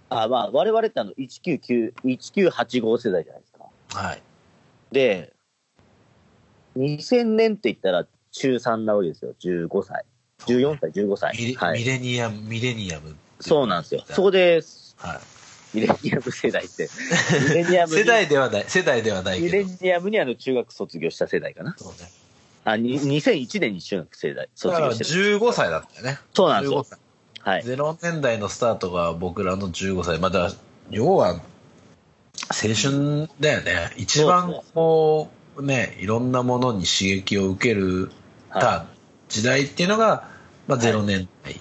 [0.10, 3.66] あ、まあ、我々ってあの、199、1985世代じゃないですか。
[4.00, 4.22] はい。
[4.92, 5.34] で、
[6.78, 9.34] 2000年って言ったら中3なわけですよ。
[9.40, 10.06] 15歳。
[10.46, 11.38] 14歳、15歳。
[11.38, 11.80] ミレ,、はい。
[11.80, 13.16] ミレニアム、ミレニアム。
[13.40, 14.04] そうなんですよ。
[14.08, 14.62] そこで、
[14.98, 15.20] は
[15.74, 16.90] ミレニアム世代って、
[17.50, 17.88] ミレニアい。
[17.88, 19.66] ムに世代ではない、世代ではないミレ。
[19.82, 21.76] ニアムにあの中学卒業した世代かな。
[21.78, 22.10] そうね。
[22.64, 25.40] あ、に2001年に中学世代だから卒業してる。
[25.40, 26.20] 15歳だったよね。
[26.34, 26.84] そうなんですよ15。
[26.84, 27.00] 歳。
[27.48, 27.62] はい。
[27.64, 30.20] 0年代のスタートが僕らの15歳。
[30.20, 30.52] まあだ
[30.90, 31.40] 要は、
[32.50, 33.94] 青春だよね。
[33.96, 38.12] 一番こう、ね、いろんなものに刺激を受ける
[38.50, 38.86] はた
[39.30, 40.28] 時代っていうのが、
[40.68, 41.56] まあ0年代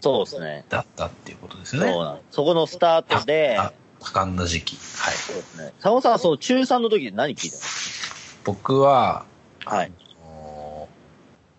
[0.00, 0.64] そうですね。
[0.68, 1.98] だったっていうことですそうよね。
[1.98, 4.76] なんそこのスタートで、あ多感な時期。
[4.76, 5.14] はい。
[5.14, 5.72] そうですね。
[5.80, 7.56] 佐野さんはその中3の時に何聞いた
[8.44, 9.24] 僕は、
[9.66, 9.90] のはい。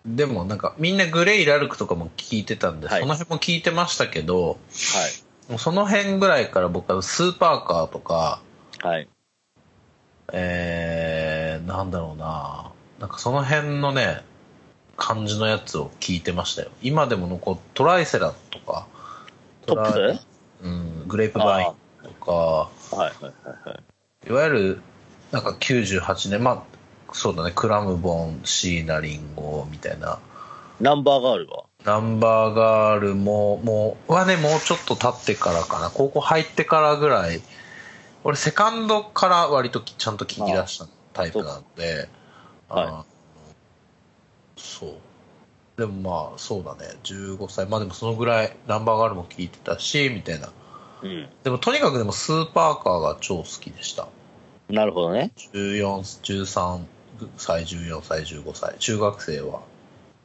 [0.06, 5.58] でもなんかみんなグレイ・ラルクとかも聞いてたんで、はいその辺も聞いてましたけど、はい。
[5.58, 8.40] その辺ぐらいから僕はスーパーカーとか、
[8.82, 9.08] はい。
[10.32, 14.22] えー、なんだろうな、なんかその辺のね、
[14.96, 16.70] 感じのやつを聞いてましたよ。
[16.82, 18.86] 今でも残っトライセラとか、
[19.66, 20.18] トップ
[20.62, 23.30] うん、グレープバインとか、はいはいは
[23.66, 24.28] いはい。
[24.28, 24.80] いわゆる、
[25.32, 26.75] なんか98年、まあ、
[27.16, 30.18] そうだね、クラムボン、シーナリンゴみたいな、
[30.80, 31.64] ナンバーガールは？
[31.84, 35.88] ナンバーガールも、もう、はね、もうちょっと経ってからかな。
[35.88, 37.40] 高校入ってからぐらい。
[38.22, 42.08] 俺、セカンドから割ときちゃんと聞き出したタイプなんで。
[42.68, 44.94] はいそう。
[45.78, 46.96] でもまあ、そうだね。
[47.04, 47.66] 15歳。
[47.66, 50.50] まあでもそのぐらい、ナンバーガールも聞いてたし、みたいな。
[51.02, 51.28] うん。
[51.44, 54.08] でもとにかくでもスーパーカーが超好きでした。
[54.68, 55.32] なるほどね。
[55.52, 56.84] 14、13
[57.36, 58.74] 歳、14歳、15歳。
[58.78, 59.62] 中学生は好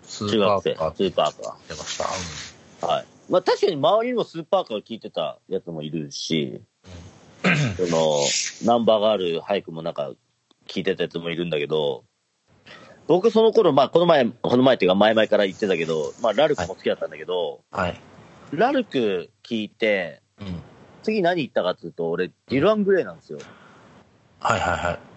[0.04, 2.06] ス中学生、ーパーカースーパーカ出ました。
[2.06, 2.88] ー。
[2.88, 3.06] はい。
[3.30, 6.62] まあ確かに周りにもスーパーカー聞いてたやつもいるし、
[7.44, 8.18] その、
[8.66, 10.12] ナンバーがある俳句もなんか
[10.68, 12.04] 聞いてたやつもいるんだけど、
[13.08, 17.80] 僕その頃、まあこの前、この前っていうか前々から言ってたけど、まあラルクも好きだったんだけど、うん。
[17.80, 18.00] はい。
[18.52, 20.62] ラルク聞いて、うん。
[21.04, 23.40] 次何言ったかっていうと、俺、ディルアン・グレイなんですよ。
[24.40, 25.11] はいはいはい。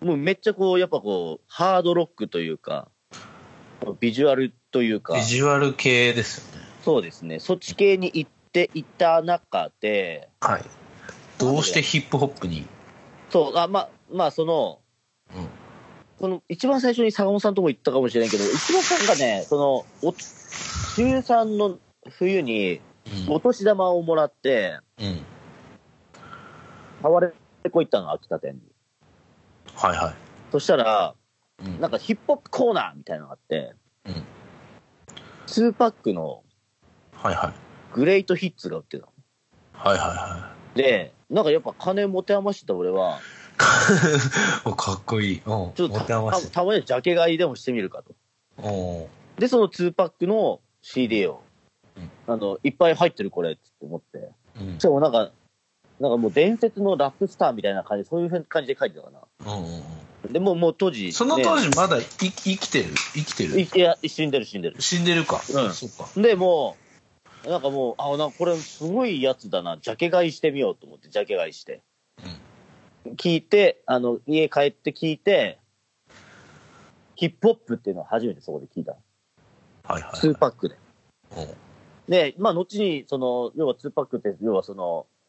[0.00, 2.88] もうめっちゃこう、やっぱこう、ハードロックというか、
[4.00, 6.66] ビジュアルというかビ、ジュアル系ですよね。
[6.82, 10.64] そうですね、そっち系に行っていた中で、はい。
[11.38, 12.66] どうしてヒップホップに？
[13.30, 14.80] そう、あまあ、まあ、その、
[15.34, 15.48] うん。
[16.18, 20.22] この一番最初に坂本さんとも言ったかもしれないけど、一番さんがね、その、お中
[20.96, 21.78] 3の
[22.10, 22.80] 冬に
[23.26, 23.34] うん。
[23.34, 25.20] お年玉をもらって、うん。
[27.02, 27.32] タワレ
[27.70, 28.60] コ行ったの、秋田店に。
[29.80, 30.14] はいはい。
[30.52, 31.14] そしたら、
[31.64, 31.80] うん。
[31.80, 34.24] なんかヒップホップコーナーみたいなのがあって、うん。
[35.46, 36.42] 2パックの
[37.14, 37.54] はいはい。
[37.94, 39.12] グレートヒッツが売ってたの。
[39.72, 43.20] はいはいはで、なんかやっぱ金持て余してた俺は、
[44.76, 45.36] かっこいい。
[45.36, 45.40] うん。
[45.40, 46.00] ちょっと。
[46.00, 48.14] たたまにジャケ買いでもしてみるかと。
[49.38, 51.42] で、その2パックの CD を、
[51.96, 54.30] うんあの、いっぱい入ってるこれって思って。
[54.60, 54.82] うんし。
[54.82, 55.30] かもなんか、
[56.00, 59.20] なんかもう伝説のラップスターみたいな感じ、そういう感じで書いてたかな。
[59.46, 59.82] うんうん
[60.24, 60.32] うん。
[60.32, 62.88] でもうもう当時、その当ね時まだい生きてる？
[63.14, 63.60] 生きてる？
[63.60, 64.80] いいや、死んでる死んでる。
[64.80, 65.36] 死んでるか。
[65.36, 66.20] うんそうか。
[66.20, 66.78] で、も
[67.44, 71.82] う、なんかもう、あ、なんかこれすごいやつだな、ジャケ買いしてみようと思って、ジャケ買いして。
[73.16, 75.58] 聞いて、あの、家帰って聞いて、
[77.14, 78.96] ヒップホップっていうのを初めてそこで聞いた。
[79.84, 80.26] はいはい。
[80.26, 80.76] 2パックで。
[81.36, 81.46] うん
[82.08, 85.19] で、まあ、後に、その、要は2パックって、要はその、え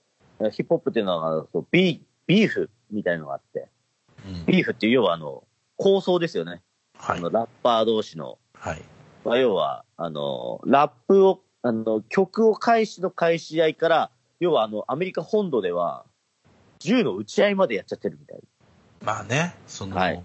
[0.50, 3.68] ヒップホップっていうのは、そうビービーフみたいなのがあって、
[4.26, 5.44] うんビーフっていう要はあの、
[5.78, 6.62] 構想ですよね。
[6.98, 7.30] はいあの、。
[7.30, 8.38] ラッパー同士の。
[8.54, 8.82] はい。
[9.26, 16.06] まあ、要は、あの、ラップを、あの、曲を開始の開始合いから、要はあの、アメリカ本土では、
[16.80, 18.40] 銃の撃ち合いまでやっちゃってるみたい
[19.02, 19.14] な。
[19.14, 20.24] まあね、その、はい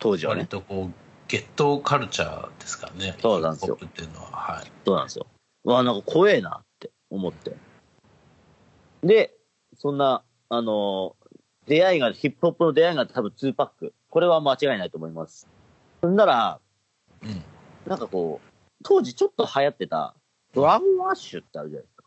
[0.00, 0.46] 当時は割ね。
[0.46, 0.94] とこう、
[1.26, 3.16] ゲットカルチャーですからね。
[3.20, 4.30] そうなんですよヒップホップっていうのは。
[4.30, 4.72] はい。
[4.84, 5.26] そうなんですよ。
[5.64, 7.56] わあ、なんか怖えなって思って。
[9.02, 9.34] で、
[9.78, 11.16] そんな、あの、
[11.66, 13.94] 出会いが、ヒップホップの出会いが多分2パック。
[14.10, 15.48] これは間違いないと思います。
[16.02, 16.60] そんなら、
[17.22, 17.42] うん。
[17.86, 18.48] なんかこう、
[18.82, 20.14] 当時ちょっと流行ってた、
[20.54, 22.04] ドラゴンアッシュってあるじゃないですか。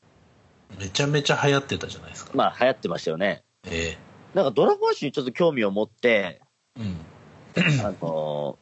[0.79, 2.31] めちゃめちゃ流行ってたじゃないですか。
[2.33, 3.43] まあ流行ってましたよね。
[3.65, 3.97] え
[4.33, 6.41] なんかドラゴンアッシュにちょっと興味を持って、
[6.77, 7.85] えうん。
[7.85, 8.57] あの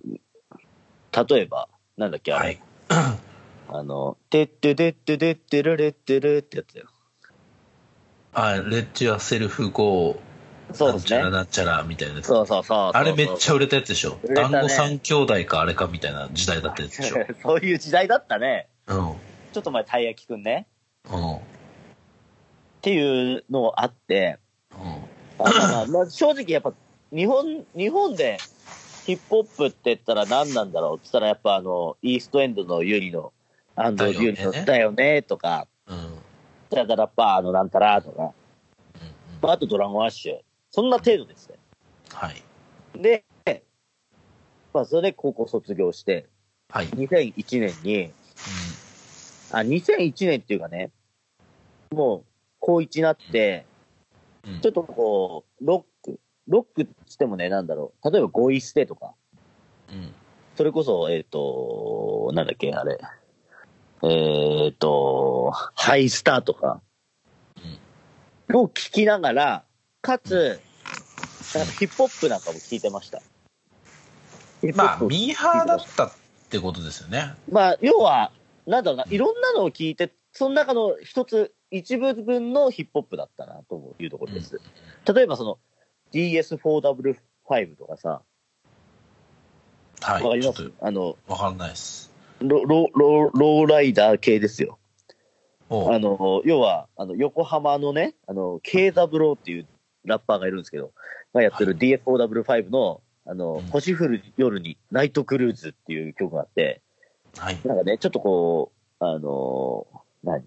[1.27, 2.61] 例えば、なんだっけ、あれ、はい。
[3.71, 6.87] あの、てってでってでってるれってるってやつだよ。
[8.47, 10.29] あ、レッチはセルフゴー、
[10.73, 11.19] そうですね。
[11.29, 12.23] なんちゃらなんちゃらみたいな。
[12.23, 12.91] そうそうそう。
[12.93, 14.19] あれめっちゃ売れたやつでしょ。
[14.27, 17.25] ね団子三兄弟かあれかみたいな時代だったやつでしょ。
[17.41, 18.67] そういう時代だったね。
[18.87, 19.15] うん。
[19.51, 20.67] ちょっと前、たい焼きくんね。
[21.11, 21.35] うん。
[21.35, 21.39] っ
[22.81, 24.37] ていうのがあって、
[24.71, 25.45] うん。
[25.45, 26.73] あまあまあ、正直やっぱ、
[27.11, 28.37] 日本、日本で
[29.05, 33.33] ヒップホップって言ったら何なんだろうって言ったらやっぱあの、イーストエンドのユニの、
[33.75, 38.33] アンドリューのだよねだよねとか、ャダラッパーのなんたらとか、
[39.41, 40.39] あ、あとドラゴンアッシュ。
[40.71, 41.55] そんな程度ですね。
[42.13, 42.41] はい。
[42.95, 43.23] で、
[44.73, 46.27] まあ、それで高校卒業して、
[46.69, 46.85] はい。
[46.87, 46.99] うん。
[46.99, 48.11] 2001年に、
[49.51, 50.91] あ、2001年っていうかね、
[51.91, 52.23] もう、
[52.59, 53.65] 高1になって、
[54.45, 59.13] うんちょっとこう、ロック、ロックって言ってもね、なんだろう、例えばゴイステとか、
[59.89, 60.13] うん。
[60.55, 62.97] それこそ、えっ、と、なんだっけ、あれ、
[64.03, 66.81] えっ、と、ハイスターとか、
[68.53, 69.63] を聞きながら、
[70.01, 70.59] かつ、
[71.53, 73.21] なんかヒップホップなんかも聞いてました。
[74.75, 76.11] まあ、ミーハーだったっ
[76.49, 77.33] てことですよね。
[77.51, 78.31] まあ、要は、
[78.65, 84.61] なんだろうな、いろんなのを聞いて、その中の一つ、一部分のヒップホップだったな、というところです。
[85.13, 85.59] 例えばその、
[86.13, 88.21] DS4W5 とかさ、
[90.01, 90.23] はい。
[90.23, 90.71] わかります？
[90.81, 92.08] あの、わかんないです。
[92.41, 94.79] ロロロローライダー系ですよ。
[95.69, 99.67] あの、要は、あの、横浜のね、あの、ケイザブローっていう
[100.03, 100.93] ラッパーがいるんですけど、
[101.31, 103.61] がやってる DS4W5 の、あの、うん。
[103.67, 106.81] 星降る夜にナイトクルーズっていう曲があって、
[107.37, 107.59] はい。
[107.63, 109.85] なんかね、ちょっとこう、あの
[110.23, 110.43] 何？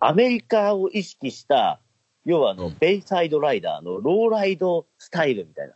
[0.00, 1.80] アメリカを意識した、
[2.24, 2.76] 要はあの、うん。
[2.80, 5.74] Bayside Rider の lowride スタイルみたいな、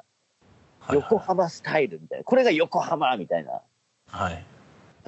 [0.81, 0.97] はい。
[0.97, 3.63] 横浜スタイルみたいな、これが横浜みたいな、
[4.09, 4.45] はい。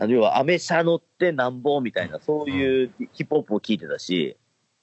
[0.03, 4.37] あの要はアメ車乗ってなんぼみたいな、そういうヒップホップを聞いてたし、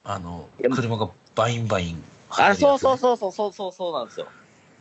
[0.06, 2.02] あの車がバインバイン。
[2.30, 2.98] あ、そうそうう。
[2.98, 4.28] そうそうそうそうそうなんですよ。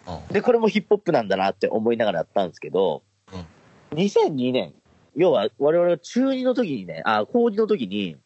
[0.06, 3.02] うんで、これもヒップホップなんだなって思いながらやったんですけど、
[3.90, 4.74] 2002年、
[5.16, 8.16] 要は我々は中2の時にね、あ、高2の時に、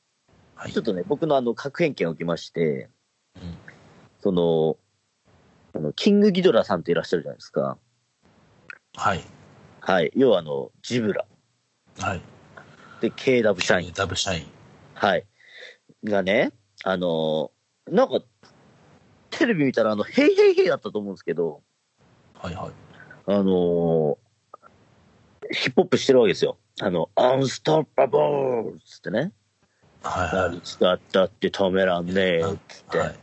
[0.54, 0.72] はい。
[0.72, 2.90] ちょっとね、僕のあの、核偏見を受けまして、
[3.36, 3.56] うん
[4.20, 4.76] その、
[5.74, 7.78] あの、キングギドラさんっていらっしゃるじゃないですか。
[8.96, 9.24] はい。
[9.80, 10.12] はい。
[10.14, 11.24] 要はあの、ジブラ。
[12.00, 12.20] はい。
[13.00, 13.92] で、KW 社員。
[13.94, 14.46] ダブ社員。
[14.94, 15.26] はい。
[16.04, 16.52] がね、
[16.84, 17.50] あの、
[17.88, 18.20] なんか、
[19.30, 21.62] テレビ見たらあの、ヘイヘイヘイだったと思うんですけど、
[22.34, 22.70] はいはい。
[23.26, 24.16] あのー
[25.50, 26.56] ヒップホップしてるわけですよ。
[26.80, 29.32] あの、アンストッパブルつってね。
[30.02, 32.42] はいはい何使ったって止めらんねえ。
[32.68, 32.98] つって。
[32.98, 33.08] はい。
[33.08, 33.18] はい。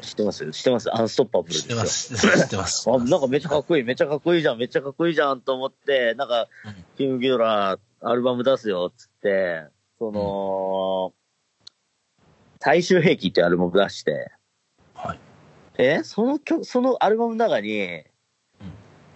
[0.00, 0.50] 知ってます？
[0.50, 0.94] 知ってます？
[0.94, 1.70] アンストッパブルですよ。
[1.70, 2.16] 知ってます。
[2.42, 2.90] 知ってます。
[2.90, 9.64] あ、なんかめっちゃかっこいい、めっちゃかっこいいじゃん、めっちゃかっこいいじゃんと思って、なんかうん、キングギドラアルバム出すよ、つって、
[9.98, 11.12] その、
[12.60, 14.32] 最終兵器ってアルバム出して、
[14.94, 15.18] はい。
[15.78, 16.02] え？
[16.02, 18.02] その曲、そのアルバムの中に、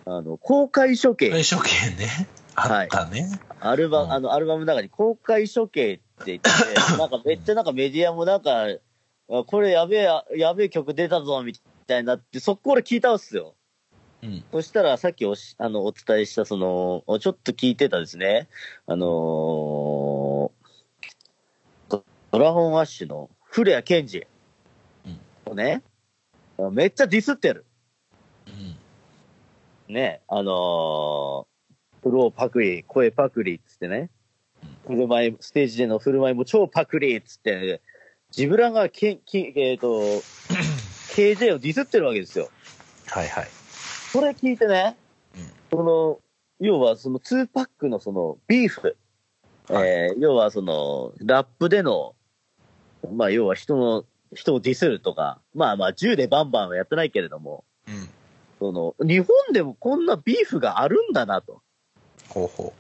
[0.05, 2.29] あの、公開処刑、最初権ね。
[2.55, 3.41] あったね。
[3.61, 6.51] アルバム、うんあの、アルバムの中に公開処刑って言って、
[6.99, 8.67] なんかめっちゃなんかメディアもなんか、あ
[9.29, 11.55] これやべえ、やべえ曲出たぞ、み
[11.87, 13.55] たいになって、そこ俺聞いたんすよ。
[14.23, 14.45] うん。
[14.53, 18.49] そしたら、さっきおし、あの、お伝えした、その、ちょっと聞いてたですね、
[18.87, 20.51] あのー
[21.89, 24.27] ドドラゴンアッシュの古谷健二
[25.45, 25.83] をね、
[26.73, 27.65] めっちゃディスってる。
[28.47, 29.95] うん。
[29.95, 34.11] ね、あのー、フローパクリ、声パクリっつってね、
[34.87, 37.81] 振る舞い、ステージでの振る舞いも超パクリっつって、
[38.33, 40.01] ジブラがけき、えっ、と、
[41.15, 42.49] KJ をディスってるわけですよ。
[43.07, 43.49] はいはい。
[44.11, 44.97] それ聞いてね、
[45.37, 46.19] うんその、
[46.59, 48.97] 要はその2パックのそのビーフ、
[49.69, 52.15] はいえー要はそのラップでの、
[53.15, 58.09] まあ要は人の、人をディスるとか、まあまあ銃でバンバンはやってないけれども、うん。
[58.59, 61.61] その、日本でもこんなビーフがあるんだなと、
[62.31, 62.73] ほうほ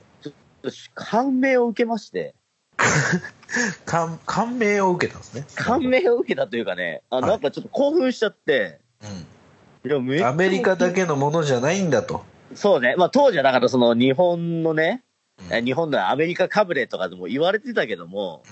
[0.94, 2.41] 感銘を受けまして、う。
[3.84, 5.46] 感、感銘を受けたんですね。
[5.54, 9.26] 感銘を受けたというかね、あはいなんかちょっと興奮しちゃって、うん。
[10.24, 12.24] アメリカだけのものじゃないんだと。
[12.54, 15.02] そうね、まあ当時はだからその日本のね、
[15.38, 15.54] うん。
[15.54, 18.42] え日本のアメリカかぶれとかでも言われてたけども、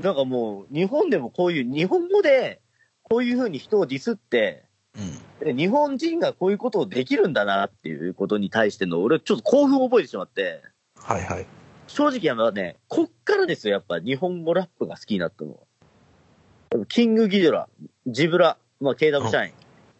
[0.00, 2.60] なんかもう、日本でもこういう、日本語で、
[3.02, 4.64] こういうふうに人をディスって、
[4.96, 5.44] うん。
[5.46, 10.62] で日本人がこういうことをできるんだなっていうことに対しての、俺ちょっと興奮を覚えてしまって、
[10.96, 11.46] はいはい。
[11.92, 16.86] 正直やっぱね、こっからですよ、やっぱ日本語ラップが好きになったのは。
[16.86, 17.68] キングギドラ、
[18.06, 19.52] ジブラ、まあ KW 社員。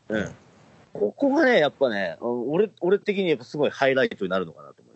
[0.09, 0.35] ううんん。
[0.95, 4.95] ここがね、やっぱね、俺、俺的にやっぱすごいハイライトになるのかなと思う。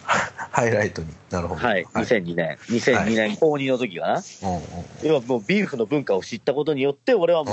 [0.00, 1.60] ハイライトになるほど。
[1.60, 2.56] はい、2002年。
[2.70, 4.22] 2002年、高2の時かな。
[5.02, 7.52] 要はもうビーフの文化を知ったことによって、俺はも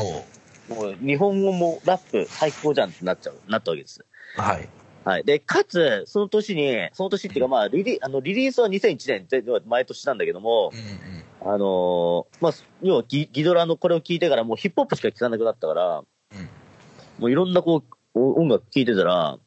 [0.70, 4.06] う、もう日本語もラップ最高じゃんってなっちゃう、なったわけです。
[4.38, 4.70] はい。
[5.04, 5.24] はい。
[5.24, 16.06] で、かつ、その年に、その年っていうか、まあ、リリあのリリースは2001年で、毎年なんだけどもう、んあのーまあ、要はギギドラのこれを聞いてから、もうヒップホップしか聞かなくなったから、うん。
[17.20, 19.40] もういろんなこう、お音楽聞いてたら、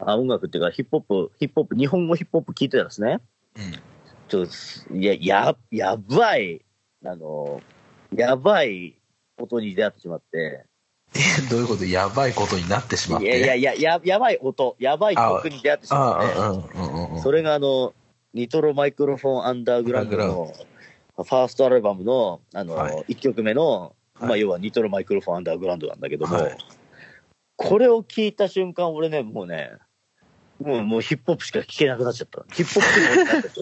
[0.00, 3.20] あ、音楽っていうか、ヒップホップ、ヒップホップ、日本語ヒップホップ聞いてたらですね、
[3.56, 3.72] うん。
[4.28, 4.46] ちょっ
[4.88, 6.64] と、いや、や、やばい、
[7.04, 7.72] あのー
[8.14, 9.00] やばい
[9.38, 10.66] 音に出会ってしまって、
[11.14, 11.18] え、
[11.50, 11.84] どういうこと？
[11.84, 13.26] やばいことになってしまって。
[13.26, 17.22] いやいやいや、や、やばい音、やばい曲に出会ってしまって、ああ、うんうんうんうん。
[17.22, 17.92] それがあの、
[18.34, 20.52] ニトロマイクロフォンアンダーグラウンドの、
[21.16, 26.56] ファーストアルバムの、あの、はい1曲目の、まあ、はい要はニトロマイクロフォンアンダーグラウンドなんだけども、はい
[27.56, 29.72] これを聞いた瞬間、俺ね、もうね、
[30.60, 32.42] もう、もうヒップホップしか聴けなくなっちゃった。
[32.52, 33.52] ヒップホップになっちゃっ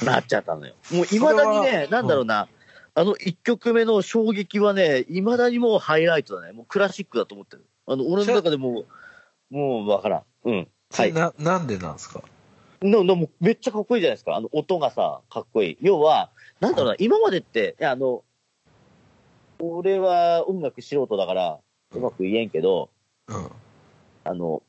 [0.00, 0.04] た。
[0.04, 0.74] なっちゃったのよ。
[0.92, 2.48] もう未だにね、はなんだろうな、
[2.98, 6.52] あの1曲目の衝撃はね、未だにもうハイライトだね。
[6.52, 7.64] もうクラシックだと思ってる。
[7.86, 8.86] あの、俺の中でも
[9.52, 10.22] う、もうわからん。
[10.42, 10.68] うん。
[10.92, 11.12] はい。
[11.12, 12.24] な、なんでなんですか？
[12.82, 14.34] の、の、もうめっちゃかっこいいじゃないですか。
[14.34, 15.78] あの、音がさ、かっこいい。
[15.80, 18.24] 要は、なんだろうな、今までって、いや、あの、
[19.60, 21.60] 俺は音楽素人だから、
[21.94, 22.90] うまく言えんけど、
[23.28, 23.48] うん。
[24.24, 24.60] あの、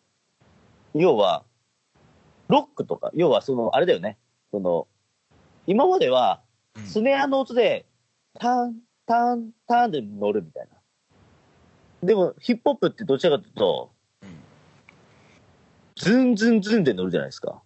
[0.93, 1.45] 要は、
[2.47, 4.19] ロックとか、要はその、あれだよね。
[4.51, 4.88] その、
[5.65, 6.41] 今までは、
[6.75, 7.86] うんスネアの音で、
[8.38, 8.75] タン、
[9.05, 12.07] タン、タンで乗るみたいな。
[12.07, 13.91] でも、ヒップホップってどちらかというと、
[14.23, 14.39] うん
[15.99, 17.61] ズンズンズンで乗るじゃないですか。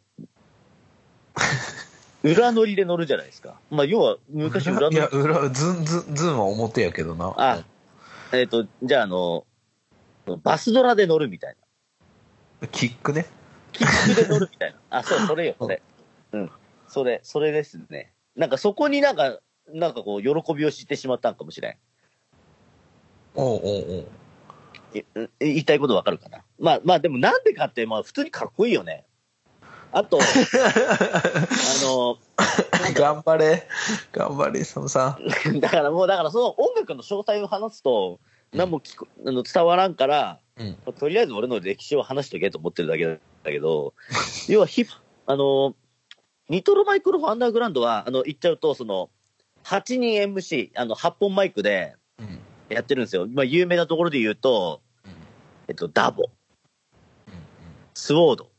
[2.24, 3.60] 裏乗りで乗るじゃないですか。
[3.70, 7.34] まあ、要は、昔裏乗りいや、裏、ズンズン、ズンは表やけどな。
[7.38, 7.64] あ、
[8.32, 9.46] えっ、と、じゃあ、あの、
[10.42, 11.56] バスドラで乗るみたい
[12.62, 12.68] な。
[12.70, 13.28] キックね。
[13.72, 14.80] キックで乗るみたいな。
[14.90, 15.82] あ、そう、それよ、それ。
[16.34, 16.52] うん。
[16.88, 18.14] それ、それですね。
[18.36, 19.40] なんかそこになんか、
[19.70, 21.76] なんかこう、喜びを知ってしまったんかもしれん。
[23.36, 24.08] おうおうおう。
[24.94, 25.04] い
[25.40, 26.44] 言いたいことわかるかな？
[26.60, 29.06] まあまあ、でもなんでかって、まあ普通にかっこいいよね。
[29.92, 30.24] あと、 あ
[31.84, 32.18] の、
[32.94, 33.68] 頑張れ。
[34.12, 35.20] 頑張れ、勇さ
[35.54, 35.60] ん。
[35.62, 38.20] だからもう、だからその音楽の詳細を話すと、
[38.52, 40.76] 何も聞こあの伝わらんから、うん。
[40.94, 43.94] とりあえず俺の歴史を話しとけと思ってるだけだけど、
[44.48, 44.94] 要はヒップ、
[45.26, 45.76] あの、
[46.50, 49.10] ニトロマイクロフォンアンダーグラウンドは、あの、言っちゃうと、その、
[49.64, 52.40] 8人 MC、あの、8本マイクでうん。
[52.70, 53.28] やってるんですよ。
[53.28, 54.82] まあ、有名なところで言うと、
[55.68, 56.24] えっと、ダボ、
[57.94, 58.52] スウォード、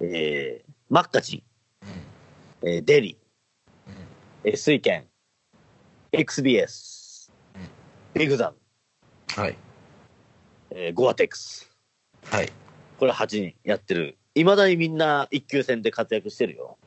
[0.00, 1.42] えー、マッカチン、
[2.62, 3.18] えーデリ、
[4.44, 5.06] えー、水拳、
[6.12, 7.32] XBS、
[8.14, 8.52] ビグザ
[9.36, 9.56] ム、はい。
[10.70, 11.70] えーゴアテックス。
[12.24, 12.52] はい。
[12.98, 14.16] これ8人やってる。
[14.34, 16.78] いまだにみんな一級戦で活躍してるよ。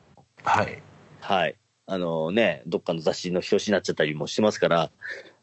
[0.42, 0.82] はい。
[1.20, 1.56] はい。
[1.92, 4.92] あのね、どっかの雑誌の表紙になっちゃったりもしますから、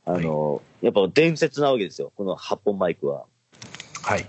[0.06, 2.14] あの、やっぱ伝説なわけですよ。
[2.16, 3.26] この8本マイクは。
[4.02, 4.26] はい。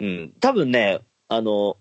[0.00, 0.32] うん。
[0.40, 1.76] 多分ね、あの、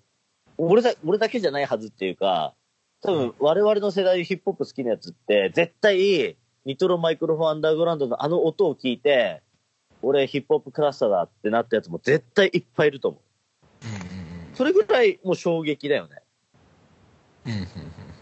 [0.59, 2.53] 俺だ、俺だけじゃないはずっていうか、
[3.01, 9.41] 多分我々の世代でヒップホップ好きなやつって、絶対、ニトロマイクロフォンアンダーグラウンドのあの音を聞いて、
[10.03, 14.55] 俺ヒップホップクラスターだってなったやつも絶対いっぱいいると思う。
[14.55, 16.21] それぐらいもう衝撃だよね。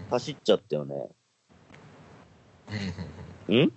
[0.09, 1.09] 走っちゃったよね。
[3.47, 3.71] うん？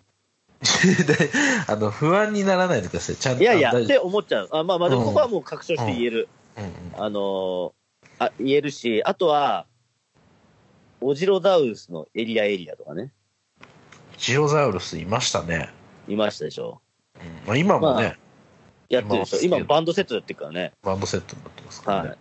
[1.66, 3.16] あの、不安にならないでください。
[3.16, 3.42] ちゃんと。
[3.42, 4.48] いやいや、って思っちゃう。
[4.52, 6.28] あまあまあ、でもうんここはもう確証して言える。
[6.56, 7.72] 夫うんあのー
[8.18, 9.66] あ、言えるし、あとは、
[11.00, 13.12] オジロザウルスのエリアエリアとかね、
[14.18, 15.70] ジロザウルスいましたね。
[16.06, 16.80] いましたでしょ。
[17.16, 18.16] うんまあ、今もね、
[18.88, 19.40] やってるでしょ。
[19.40, 20.72] 今今バンドセットやってるからね。
[20.82, 22.16] バンドセットになってますからはね。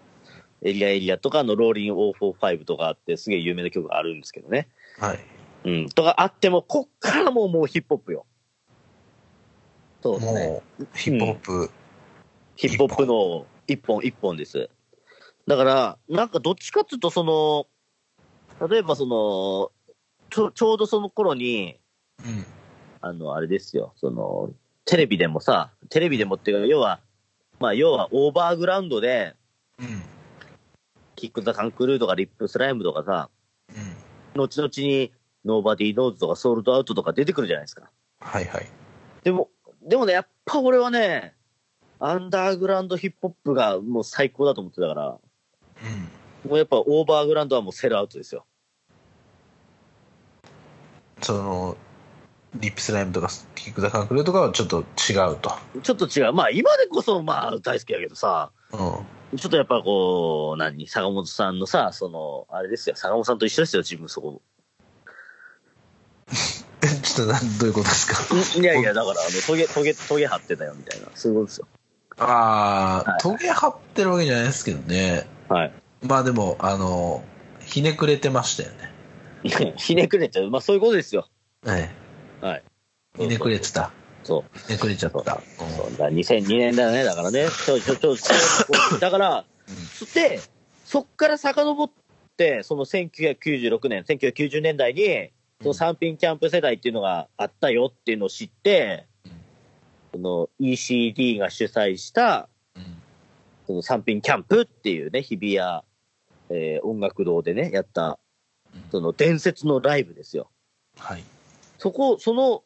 [0.64, 0.70] い。
[0.70, 4.68] エリアエリアとかのローリン445とかあって、すげえ有名な曲があるんですけどね。
[5.00, 5.20] はい。
[5.64, 5.90] うん。
[5.90, 8.26] とかあっても、こっからもうもうヒップホップよ。
[10.02, 10.62] そうですね。
[10.96, 11.72] ヒップホップ、
[12.56, 14.70] ヒップホップの一本一本です。
[15.48, 17.68] だから、なんかどっちかっていうと、その、
[18.68, 19.72] 例えばその、
[20.30, 21.78] ちょちょうどその頃に、
[22.26, 22.46] うん。
[23.02, 24.52] あの、あれですよ、その、
[24.86, 27.00] テレビでもさ、テレビでもっていうか、要は、
[27.60, 29.36] まあ、要はオーバーグラウンドで、
[29.80, 30.04] うん。
[31.16, 33.30] KICK THE CAN CREW とか RIP SLYME とかさ、
[33.70, 34.42] うん。
[34.42, 35.12] 後々に
[35.46, 37.90] nobodyknows とか SOUL'd OUT とか出てくるじゃないですか。
[38.20, 38.68] はいはい。
[39.24, 39.50] でも、
[39.82, 41.36] でもね、やっぱ俺はね、
[42.00, 45.18] アンダーグラウンドヒップホップがもう最高だと思ってたから、
[46.44, 46.50] うん。
[46.50, 48.46] もうやっぱオーバーグラウンドはもう sell out ですよ。
[51.22, 51.78] その、
[52.56, 55.52] RIP SLYME とか、キック・ザ・カンクルーとかはちょっと違うと。
[55.84, 56.34] ちょっと違う。
[56.34, 58.76] まあ今でこそまあ大好きやけどさ、う
[59.36, 59.38] ん。
[59.38, 64.42] ちょっとやっぱこう、何、坂本さんのさ、その、あれですよ、坂本さんと一緒ですよ、自分そこ。
[66.84, 68.16] え、ちょっとなん、どういうことですか？
[68.60, 71.08] いやいや、だから、あの、トゲ、トゲ、トゲ張ってたよ、みたいな。
[71.14, 71.68] そういうことですよ。
[72.18, 75.28] ああ、はいトゲ張ってるわけじゃないですけどね。
[75.48, 75.74] はい。
[76.02, 77.24] まあでも、あの、
[77.60, 78.92] ひねくれてましたよね。
[79.78, 80.50] ひねくれちゃう。
[80.52, 81.28] まあそういうことですよ。
[81.66, 81.90] はい。
[82.42, 82.64] はい。
[83.18, 83.92] ひねくれてた。
[84.24, 84.60] そう。
[84.68, 85.42] ひねくれちゃった。
[85.58, 87.48] そうだ2002年だよね、だからね。
[87.50, 89.46] ちょ、ちょ、ちょ、ちょだから、
[90.14, 90.40] で、
[90.86, 91.90] そっから遡っ
[92.38, 95.32] て、その1996年、1990年代に、
[95.62, 99.06] その三品キャンプ世代っていうのがあったよっていうのを知って、
[100.12, 103.02] その ECD が主催した、うん
[103.68, 105.84] その三品キャンプっていうね、日比谷、
[106.50, 108.20] えー音楽堂でね、やった、
[108.90, 110.50] その伝説のライブですよ。
[110.98, 111.24] はい。
[111.78, 112.64] そこ、その、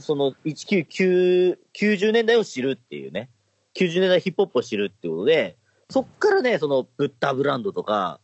[0.00, 3.30] その199、90年代を知るっていうね、
[3.74, 5.56] 90年代ヒップホップを知るっていうことで、
[5.90, 8.20] そっからね、そのブッダブランドとか、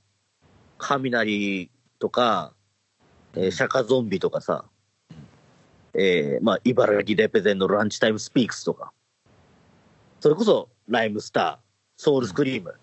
[0.79, 2.55] 雷とか、
[3.37, 4.65] えーシャカゾンビとかさ、
[5.95, 8.93] えーまあ、茨城レペゼンのランチタイムスピークスとか、
[10.21, 11.57] それこそライムスター、
[11.97, 12.75] ソウルスクリーム、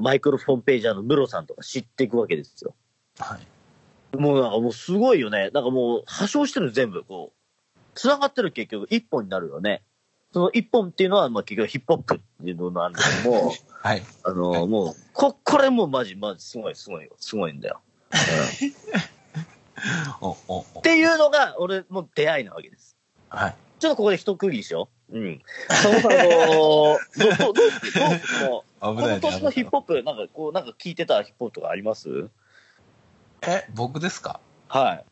[0.00, 2.74] マイクロフォンページャーのムロさんとか知っていくわけですよ。
[3.18, 4.16] はい。
[4.16, 5.50] もうなんかもうすごいよね。
[5.52, 7.36] なんかもう、破傷してる全部、こう。
[7.94, 9.82] 繋がってる結局、一本になるよね。
[10.32, 13.52] その一本っていうのは、まあ結局ヒップホップっていうのなんだけども、
[13.82, 14.02] はい。
[14.24, 17.12] あの、もう、こ、これもうマジ、マジすごい、すごいよ。
[17.18, 17.80] すごいんだよ。
[18.12, 19.15] お、お、お
[19.76, 20.82] っ。
[20.82, 22.96] ていうのが、俺も出会いなわけです。
[23.28, 23.56] はい。
[23.78, 25.18] ちょっとここで一区切りしよう。
[25.18, 25.42] うん。
[25.82, 27.52] そのあの、どう、ど
[28.40, 32.30] この年のヒップホップ、なんかこう、なんか聞いてたヒップホップとかあります？
[33.42, 34.40] え、僕ですか？
[34.68, 35.04] はい。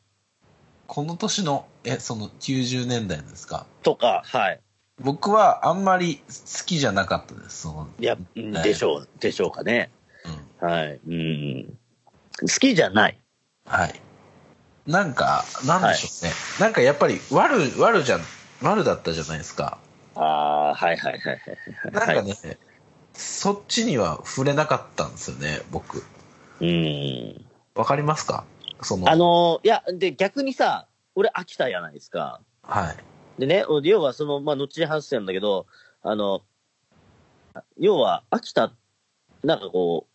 [0.86, 3.66] この年の、え、その90年代ですか？
[3.82, 4.60] とか、はい。
[5.00, 7.62] 僕はあんまり好きじゃなかったです。
[7.62, 9.90] その、いや、でしょう、でしょうかね。
[10.62, 10.68] うん。
[10.68, 11.00] はい。
[11.06, 11.78] うん。
[12.40, 13.18] 好きじゃない。
[13.66, 14.00] はい。
[14.86, 16.32] なんか、なんでしょうね。
[16.60, 18.20] なんかやっぱり悪、悪じゃん、
[18.62, 19.78] 悪だったじゃないですか。
[20.14, 21.40] ああ、はいはいはいはい。
[21.92, 22.58] なんかね、
[23.14, 26.02] そっちには触れなかったんですよね、僕。
[26.60, 27.44] うん。
[27.74, 28.44] わかりますか？
[28.82, 32.40] その、あのーいや、で、逆にさ、俺、秋田じゃないですか。
[32.62, 33.40] はい。
[33.40, 35.66] でね、要はその、まあ、後に話してるんだけど、
[36.02, 36.42] あの、
[37.78, 38.70] 要は、秋田、
[39.42, 40.13] なんかこう、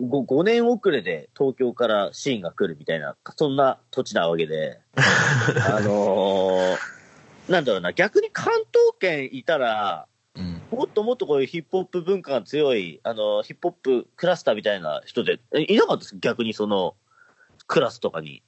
[0.00, 7.00] 5, 5年遅れで東京からシーンが来るみたいな、そんな土地なわけで、 あのー
[7.48, 8.66] なんだろうな、逆に関東
[9.00, 10.62] 圏いたら、うん。
[10.70, 16.16] もっともっとこういうヒップホップ文化が強い、あの、ヒップホップクラスターみたいな人で、えいなかったです？
[16.20, 16.94] 逆にその、
[17.66, 18.42] クラスとかに。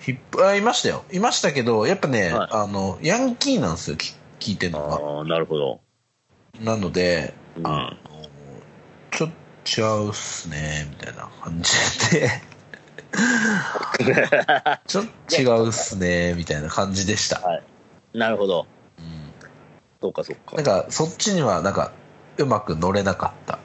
[0.00, 1.04] ヒップ、あ、いましたよ。
[1.10, 5.80] いましたけど、やっぱね、はいあの、ヤンキーなんですよ、き聞いてるあのあ、なるほど。
[6.62, 6.74] が。
[6.74, 7.96] なので、うん
[9.66, 11.72] ちょっと違うっすね、みたいな感じ
[12.12, 12.30] で、
[14.86, 17.42] ちょっと違うっすね、みたいな感じでした。
[18.14, 18.66] なるほど。
[18.98, 19.32] うん
[20.00, 20.64] そうか、そうかなん。
[20.64, 21.90] か、そっちには、なんか、
[22.38, 23.58] うまく乗れなかった。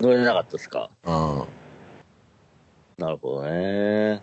[0.00, 0.90] 乗れなかったですか？
[1.04, 1.44] うん。
[2.98, 4.20] なるほどね。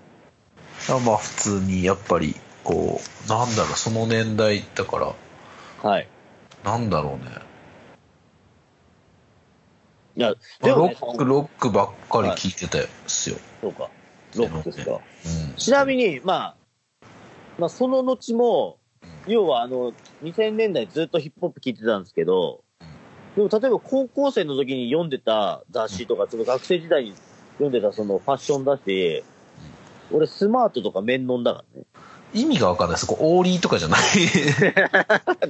[0.89, 5.13] まあ、普通に、やっぱり、こう、なんだろう、その年代だから、
[5.89, 6.07] はい。
[6.63, 7.44] なんだろうね。
[10.15, 13.37] いや、まあでもね、ロック、ロックばっかり聞いてたっすよ。
[13.61, 13.89] そうか。
[14.35, 14.91] ロックですか。
[14.91, 15.55] うん。
[15.55, 16.55] ちなみに、まあ、
[17.57, 18.77] まあ、その後も、
[19.27, 19.93] 要はあの、
[20.23, 22.63] 2000年代ずっとヒップホップ聞いてたんですけど、
[23.35, 27.13] でも例えば高校生の時に読んでた雑誌とか、その学生時代に
[27.53, 29.23] 読んでたそのファッション雑誌、
[30.11, 31.85] 俺スマートとかメンノンだからね。
[32.35, 33.07] 意味がわかんないです。
[33.07, 34.01] こうオーリーとかじゃない。
[34.73, 34.87] だか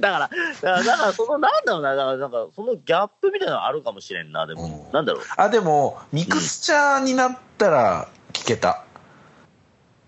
[0.00, 0.30] か
[0.62, 4.86] ら、だからそのなんだろうな、だからなんかそのギャップみたいなのあるかもしれんな、でも。
[4.86, 8.84] うんなんだろあ、でも、ミクスチャーになったら聞けた。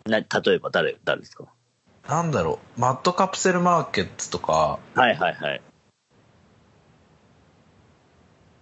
[0.06, 0.10] う。
[0.10, 1.44] な、例えば誰、誰ですか？
[2.06, 5.60] なんだろう、 MAD CAPSULE MARKET とか、はいはいはい。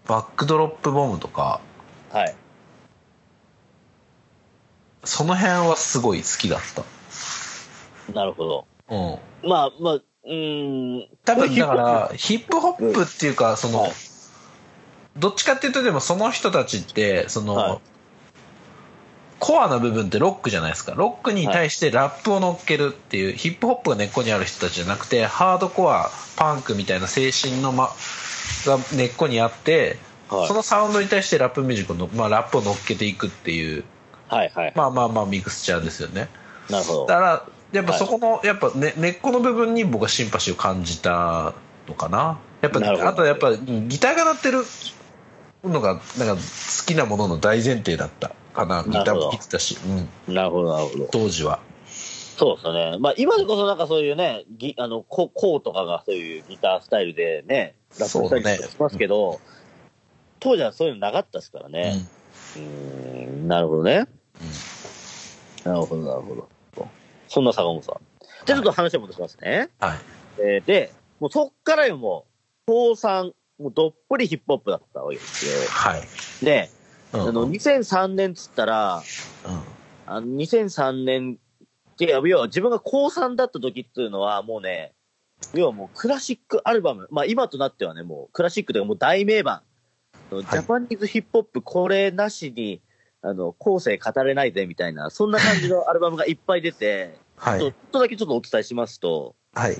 [0.06, 1.60] BACK DROP BOMB とか、
[2.12, 2.34] はい。
[5.04, 6.60] その辺はすごい好きだっ
[8.14, 8.66] なるほど。
[8.88, 8.94] た。
[8.94, 9.48] うん。
[9.48, 11.08] まあまあ、うーん。
[11.24, 13.92] 多分だから、ヒップホップっていうか、その、はい
[15.18, 17.78] どっちかっていうとでもその人たちって、その、はい
[19.38, 20.94] コアな部分ってロックじゃないですか。
[20.96, 27.90] ロックに対してラップを乗っけるっていう、ヒップホップが根っこにある人たちじゃなくて、ハードコア、パンクみたいな精神のま、
[28.64, 29.98] が根っこにあって、
[30.28, 33.84] はいそのサウンドに対してラップミュージックの、まあ、ラップを乗っけていくっていう、
[34.26, 34.72] はいはい。
[34.74, 36.28] まあまあまあミクスチャーですよね。
[36.70, 37.06] なるほど。
[37.06, 41.54] だから、やっぱそこの、やっぱ、ね、根っこの部分に僕はシンパシーを感じた
[41.88, 42.38] のかな。
[42.62, 44.58] やっぱ、あとやっぱ、うんギターが鳴ってる
[45.64, 48.84] のが、なんか好きなものの大前提だったかな。
[48.84, 49.76] ギターも弾いてたし、
[50.28, 51.08] うん、なるほど、なるほど。
[51.10, 51.60] 当時は。
[52.36, 52.98] そうですよね。
[52.98, 59.40] まあ今でこそなんかそういうね、ギあの、ココーとかがそういうギタースタイルでね、ラップしたりとかしますけど、
[60.40, 62.06] 当時はそういうのなかったですからうんね。
[62.56, 64.06] うーん、なるほどね。
[65.64, 66.48] なるほど、なるほど。
[67.28, 67.94] そんな坂本さん。
[68.46, 69.70] じゃあちょっと話を戻しますね。
[69.80, 69.98] はい。
[70.38, 72.32] えーで、もうそっからよ、もう、
[72.66, 75.52] 高3、もうどっぷりヒップホップだったわけですよ。
[75.70, 76.02] はい。
[76.44, 76.70] で、
[77.12, 79.02] うんあの、2003年っつったら、
[80.06, 81.38] あの、2003年
[81.92, 84.92] って、要は自分が高3だった時っていうのは、もうね、
[85.54, 89.62] 要はもうクラシックアルバム、まあ今となってはね、もうクラシックというかもう大名盤、
[90.30, 92.80] ジャパニーズヒップホップこれなしに、
[93.22, 97.60] あの、後世語れないぜみたいな、そんな感じのアルバムがいっぱい出て、 はい。
[97.60, 99.76] ちょっとだけちょっとお伝えしますと、はい。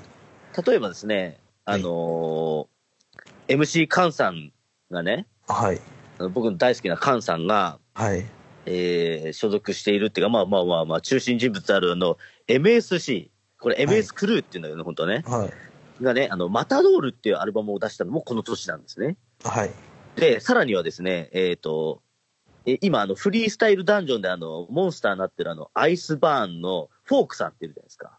[0.66, 2.66] 例えばですね、あのー
[3.48, 4.52] MC カンさん
[4.90, 5.80] がね、はい。
[6.32, 8.26] 僕の大好きなカンさんが、はい。
[8.66, 12.18] えー所属しているっていうか、まあまあまあまあ、中心人物であるあの、
[12.48, 13.30] MSC、
[13.60, 15.22] これはい MS クルーっていうんだけどね、本当はね。
[15.26, 16.04] はい。
[16.04, 19.16] がね、あの、マタドールっていうアルバムを出したのもこの年なんですね。
[19.44, 19.70] はい。
[20.16, 22.02] で、さらにはですね、えっ、と、
[22.66, 28.18] え今、あの、フリースタイルダンジョンであの、モンスターになってるあの、アイスバーンのフォークさんっているじゃないですか。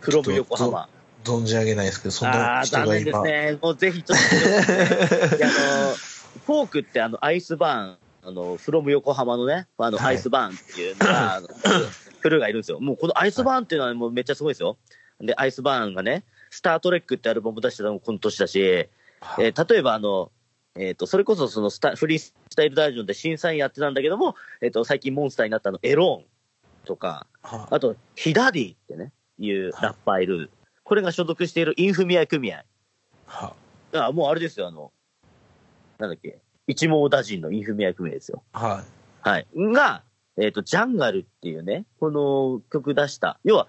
[0.00, 0.88] フロム横浜。
[1.24, 2.94] 存じ上げないですけど、そんあな人が今。
[2.94, 3.58] 念ですね。
[3.60, 4.24] もうぜひちょっと
[5.44, 7.98] あの、フォークってあの、アイスバーン、
[8.28, 11.48] あの、フロム横浜のね、あの、はいアイスバーンっていうのが、あの
[12.20, 12.80] クルーがいるんですよ。
[12.80, 14.76] もうこのアイスバーンっていうのはもうめっちゃすごいですよ。
[15.20, 20.30] で、アイスバーンがね、スタートレックってアルバム出してたのもこの年だし、えー例えばあの、
[20.78, 26.26] えっ、と、それこそそのスタフリースタイルダージョンで審査員やってたんだけども、えっ、と、最近モンスターになったあの、エローン
[26.84, 30.50] とか、はあと、ヒダディってね、いうラッパーいる。
[30.84, 32.64] これが所属しているインフミア組合。
[33.26, 33.54] は
[33.92, 34.92] あ、もうあれですよ、あの、
[35.98, 38.42] なんだっけ、一網打尽のインフミア組合ですよ。
[38.52, 38.84] は
[39.20, 39.46] はい。
[39.54, 40.02] が、
[40.36, 43.40] えっ、と、ジャンガルっていうね、この曲出した。
[43.42, 43.66] 要は、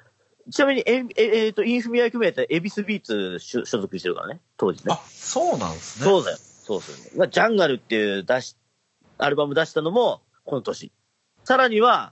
[0.52, 4.84] ちなみに、え、え、えーと、インフミア組合って EVISBEATS 所所属してるからね、当時い。
[4.88, 6.06] あね。、そうなんですね。
[6.06, 6.38] そうだよ。
[6.68, 7.18] そうそう。
[7.18, 8.58] がジャンガルっていう出し
[9.18, 10.92] アルバム出したのもこの年。
[11.44, 12.12] さらには、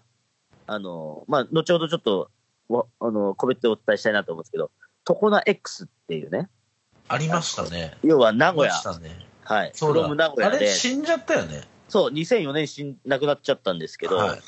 [0.66, 2.32] あの、まあ、後ほどちょっと、
[2.70, 4.72] わあの、個別でお伝えしたいなと思うんですけど、
[5.04, 6.50] TOKONA-X っていうね、
[7.08, 7.98] ありましたね。
[8.02, 9.26] 要は名古屋ね。
[9.44, 11.64] はい、そうフロム名古屋で、れ死んじゃったよね。
[11.88, 14.40] そう、2004年死ん亡くなっちゃったんですけど、はい。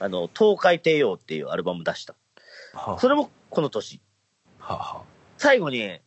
[0.00, 2.14] あの、東海帝王っていうアルバム出した。
[2.74, 4.00] はそれもこの年。
[4.58, 5.02] はは
[5.38, 6.00] 最後に、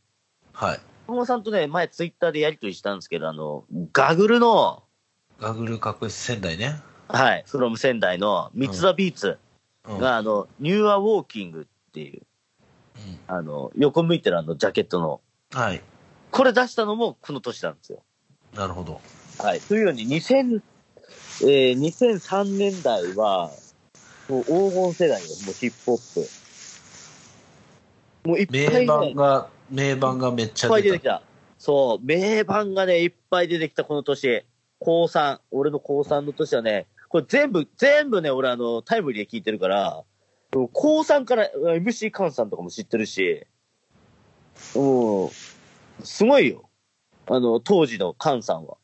[0.54, 0.80] はい。
[1.08, 4.84] 小野さんとね、前ツイッターでやりとりしたんですけど、あの、ガグルの、
[5.40, 6.76] ガグル確実仙台ね。
[7.08, 9.38] はい、フロム仙台の三つ葉ビーツ
[9.88, 10.00] うん。
[10.00, 12.24] が、あの、ニューアウォーキングっていう、
[13.30, 15.22] うんあの、横向いてるあの、ジャケットの、
[15.54, 15.82] はい。
[16.32, 18.04] これ出したのもこの年なんですよ。
[18.54, 19.00] なるほど。
[19.40, 19.62] はい。
[19.62, 20.62] というように、2000、
[21.44, 23.52] えー、2003年代は、
[24.28, 26.14] もう黄金世代よ、もうヒップホッ
[28.24, 28.28] プ。
[28.28, 31.18] もういっぱい、ね、名盤が、名盤がめっちゃいっぱい出て出た。
[31.20, 31.22] きた。
[31.58, 34.46] そう、名盤がね、いっぱい出てきた、この年。
[34.80, 40.04] 高3、俺の高3の年はね、これ全部、全部ね、俺あの、タイムリーで聞いてるから、
[40.52, 43.46] 高3から MC カンさんとかも知ってるし、
[44.76, 45.32] もう、
[46.04, 46.70] すごいよ。
[47.28, 48.78] あの、当時のカンさんは。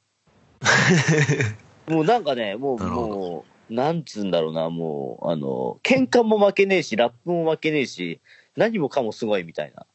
[1.87, 8.19] もうなんかね、もう、もう、なんつうんだろうな、もう、あの、喧嘩も負けねえし、ラップも負けねえし、
[8.55, 9.85] 何もかもすごいみたいな。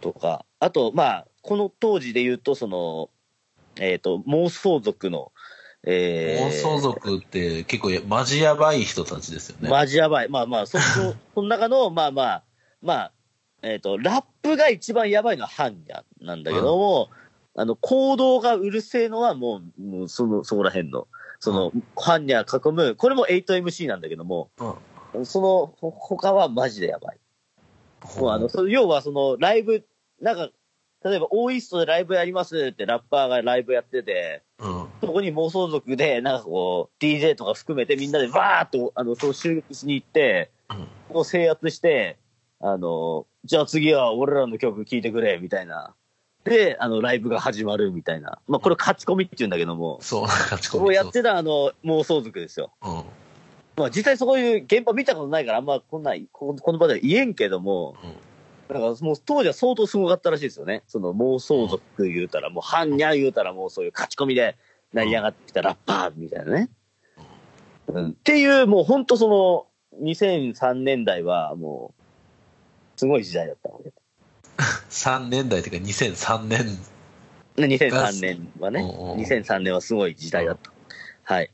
[0.00, 3.10] とか、あと、まあ、この当時で言うと、その、
[3.76, 5.32] えっ、と、妄想族の、
[5.84, 9.70] えー、妄想族って結構やマジやばい人たちですよね。
[9.70, 10.28] マジやばい。
[10.28, 12.42] まあまあ、そ、 そ、その中の、まあまあ、
[12.82, 13.12] まあ、
[13.62, 17.08] えっ、と、ラップが一番やばいのはハンニャなんだけども、
[17.56, 21.08] あの、行動がうるせえのはもう、もうその、そこら辺の、
[21.40, 25.26] その、ハンニャ囲む、これも 8MC なんだけども、うん。
[25.26, 27.18] その、ほ他はマジでやばい。
[28.18, 29.84] もうあの、そ要はその、ライブ、
[30.20, 30.50] なんか、
[31.02, 34.86] 例えば、オーイーストでライブやりますってラッパーがライブやってて、うん。
[35.00, 42.16] そこに妄想族で、なんかこう、DJ とか含めてみんなでバーっと、あの、そう集結しに行って、うんこう制圧して、
[42.60, 45.94] あの、じゃあ次は俺らの曲聴いてくれ、みたいな。
[46.44, 48.38] で、あの、ライブが始まるみたいな。
[48.48, 50.80] まあ、これ勝ち込みって言うんだけども、そう、勝ち込み。
[50.84, 52.70] こうやってたあの、妄想族ですよ。
[52.82, 52.98] うん。
[52.98, 53.04] うん。
[53.76, 57.96] まあ、実際そういう現場見たことないから、あんまこんな、ここの場では言えんけども、
[58.72, 60.82] なんかもう当時は相当すごかったらしいですよね。
[60.86, 64.56] その妄想族言うたら、もう般若言うたらもうそういう勝ち込みで
[64.92, 66.70] 成り上がってきたラッパーみたいなね。
[67.88, 69.66] うん、っていう、もう本当その
[70.04, 72.02] 2003年代はもう、
[72.96, 73.92] すごい時代だったわけ。
[74.90, 76.66] 3年代っていうか2003年。
[77.56, 80.70] ね2003年はね、うんうん2003年はすごい時代だった。
[81.24, 81.50] はい。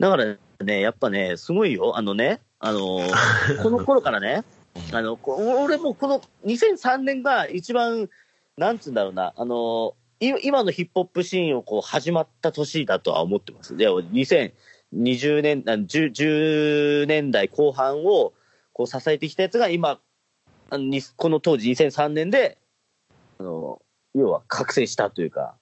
[0.00, 1.96] だからね、やっぱね、すごいよ。
[1.96, 3.12] あのね、あのー
[3.62, 4.44] この頃からね、
[4.92, 8.08] あの、こ俺もこの2003年が一番、
[8.56, 13.76] なんつうんだろうな、あの、い今のヒップホップシーンをこう始まった年だとは思ってます。
[13.76, 18.32] で、2020年、あ10 10年代後半を
[18.72, 20.00] こう支えてきたやつが今、
[20.70, 22.58] あのにこの当時2003年で、
[23.38, 23.82] あの、
[24.14, 25.54] 要は覚醒したというか、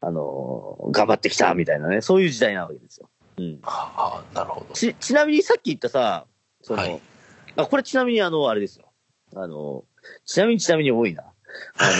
[0.00, 3.10] あの、頑張ってきたみたいなね、そういう時代なわけですよ。
[3.36, 3.58] うん。
[3.62, 4.74] はあ、なるほど。
[4.74, 6.26] ち、ちなみにさっき言ったさ、
[6.62, 7.00] その、はい
[7.60, 8.90] あ、これちなみにあの、あれですよ。
[9.34, 9.84] あの、
[10.24, 11.24] ちなみにちなみに多いな。
[11.78, 11.90] あ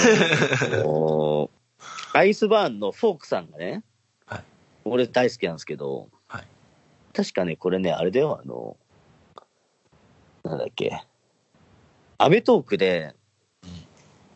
[0.77, 1.51] の、
[2.13, 3.83] アイスバーンのフォークさんがね、
[4.27, 4.45] はい
[4.85, 6.45] 俺大好きなんですけど、はい
[7.13, 8.77] 確かね、これね、あれだよ、あの、
[10.45, 11.03] なんだっけ、
[12.19, 13.15] アメトークで、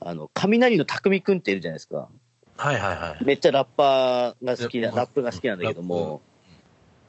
[0.00, 2.08] あの、雷の匠くんっているじゃないですか。
[2.56, 3.24] はいはいはい。
[3.24, 6.20] めっちゃラッパーが好きな、ラップが好きなんだけども、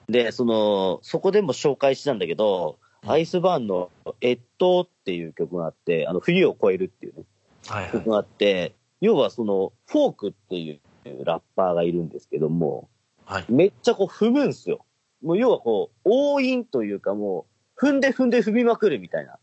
[0.07, 3.91] で、その、そこでも紹介したんだけど、うんアイスバーンの
[4.21, 7.23] 越冬っていう曲があって、あの、冬を越えるっていうね、
[7.67, 8.09] はいはい曲。
[8.09, 12.89] があって、要はその、フォークっていうラッパーがいるんですけども、
[13.25, 13.45] はい。
[13.49, 14.85] めっちゃこう踏むんすよ。
[15.23, 17.45] もう要はこう、応印というかも
[17.77, 19.37] う、踏んで踏んで踏みまくるみたいな。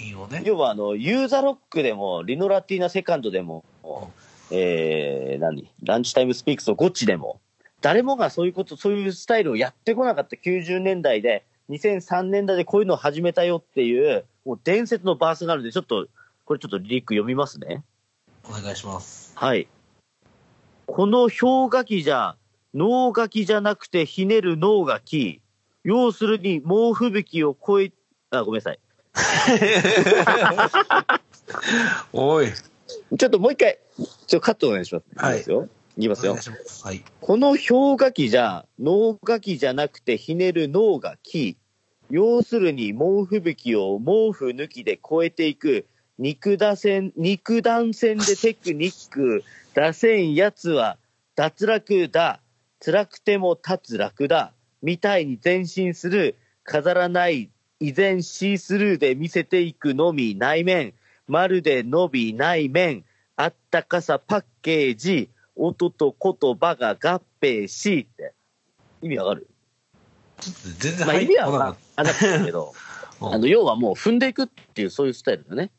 [0.00, 0.42] いいよね。
[0.44, 3.64] 要はあの、ユーザロックでも、リノラティーナセカンドでも、
[4.50, 5.70] えー、何？
[5.82, 7.40] ランチタイムスピークスのゴッチでも、
[7.80, 16.06] 誰もがそういうこと、そういうスタイルをやってこなかった90年代で、2003年代でこういうのを始めたよっていう、もう伝説のバースがあるんで、ちょっと、
[16.44, 17.82] これちょっとリック読みますね。
[18.48, 19.32] お願いします。
[19.34, 19.66] はい。
[20.86, 22.36] この氷河期じゃ、
[22.74, 25.40] 脳書きじゃなくてひねる脳がき、
[25.82, 27.92] 要するに猛吹雪を超え、
[28.30, 28.78] あ、ごめんなさい。
[32.12, 32.48] おい。
[33.18, 35.06] ちょっともう一回、ちょっとカットお願いします。
[35.16, 35.68] はいいきますよ。
[35.96, 36.36] いきますよ。
[36.82, 37.02] はい。
[37.20, 41.56] この氷河期じゃ、脳書きじゃなくてひねる脳がき、
[42.10, 45.86] 要するに猛吹雪を毛布抜きで超えていく、
[46.18, 49.42] 肉打線、肉弾戦でテクニック、
[49.74, 50.98] 出せんやつは
[51.34, 52.40] 脱落だ。
[52.84, 54.52] 辛くても立つ楽だ。
[54.82, 56.36] みたいに前進する。
[56.64, 57.50] 飾らない。
[57.80, 60.94] 依然シースルーで見せていくのみ内面。
[61.26, 63.04] まるで伸びない面。
[63.36, 65.28] あったかさパッケージ。
[65.56, 68.08] 音と言葉が合併し。
[68.12, 68.34] って。
[69.02, 69.48] 意味わかる？
[70.78, 72.72] 全然まあ意味はわかっんなかったけど、
[73.20, 73.26] た。
[73.32, 75.70] あの、要はもう踏んでいくっていうそういうスタイルだね。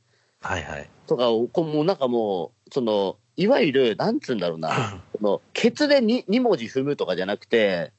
[0.41, 0.89] はいはい。
[1.07, 7.93] とかを、こうもうなんかもう、その、いわゆる、なんつうんだろうな、 その、ケツで 2, 2文字踏むとかじゃなくて、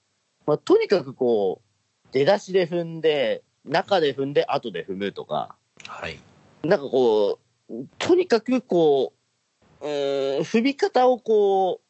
[0.47, 5.57] まあ、とにかくこう、出だしで踏んで、中で踏んで、後で踏むとか、
[5.87, 6.19] はい。
[6.65, 7.39] なんかこ
[7.71, 9.13] う、とにかくこ
[9.83, 9.89] う、ん
[10.41, 11.81] 踏み方をこ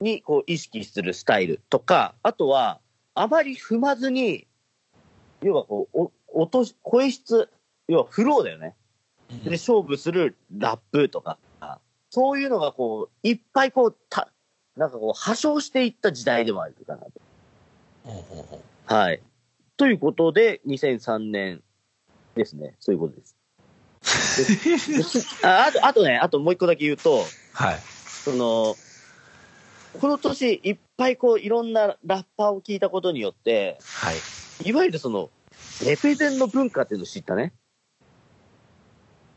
[0.00, 2.80] う、にこう意識するスタイルとか、あとは、
[3.14, 4.46] あまり踏まずに、
[5.42, 7.48] 要はこう、お音し、声質、
[7.88, 8.74] 要はフローだよね。
[9.44, 11.38] で、勝負するラップとか、
[12.10, 14.30] そういうのがこう、いっぱいこう、た、
[14.76, 17.12] なんかこう、破傷していった時代でもあるかなと。
[18.86, 19.22] はい。
[19.76, 21.62] ということで、2003年
[22.34, 22.76] ですね。
[22.80, 23.36] そういうことです。
[24.02, 25.02] で
[25.46, 27.80] ああと、あとね、あともう一個だけ言うと、はい。
[28.24, 28.76] その、
[30.00, 34.16] この年いっぱいこう、いろんなラッパーを聞いたことによって、はい。
[34.68, 35.30] いわゆるその、
[35.84, 37.52] レペゼンの文化っていうのを知ったね。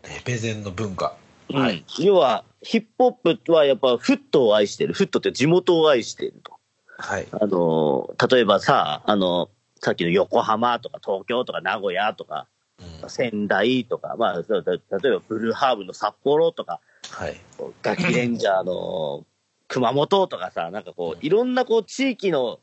[0.03, 1.15] レペゼンの文化。
[1.51, 1.83] はい。
[1.99, 4.93] 要は、ヒップホップはやっぱフットを愛してる。
[4.93, 6.53] フットって地元を愛していると。
[6.97, 7.27] はい。
[7.31, 9.49] あの、例えばさ、あの、
[9.81, 12.47] さっきの横浜とか東京とか名古屋とか
[12.79, 17.39] うん仙台とか、まあ、そうだ例えばブルーハーブの札幌とか、はい。
[17.81, 19.25] ガキレンジャーの
[19.67, 22.59] 熊本とかさ、なんかこう、いろんなこう地域の、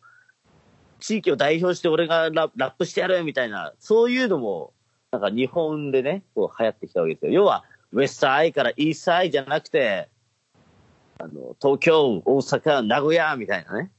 [1.01, 4.73] 地域を代表して俺がララップしてやるみたいな、そういうのも、
[5.11, 7.33] なんか日本でね、こう流行ってきたわけですよ。
[7.33, 10.09] 要は、ウェスターアイからイースアイじゃなくて、
[11.19, 13.91] あの、東京、大阪、名古屋みたいなね。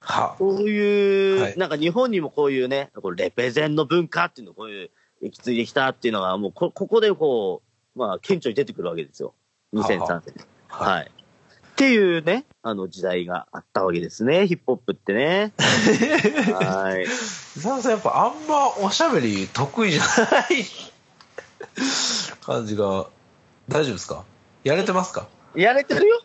[0.00, 0.36] は。
[0.38, 4.90] そういう、はいなんか日本にもこういうね、こうレペゼンの文化っていうのをこういう、
[5.22, 7.62] 引き継いできたっていうのが、もうこ、ここでこ
[7.96, 9.34] う、まあ、顕著に出てくるわけですよ。
[9.74, 10.46] 2003年。
[10.68, 11.10] ははい。
[11.10, 15.52] っていうね、あの時代があったわけですね、ヒップホップってね。
[15.58, 17.04] はい。
[17.04, 17.06] 伊
[17.60, 20.64] 沢さん、やっぱあんまおしゃべり得意じゃない
[22.40, 23.06] 感じが、
[23.68, 24.24] 大丈夫ですか？
[24.64, 25.28] やれてますか？
[25.54, 26.20] やれてるよ。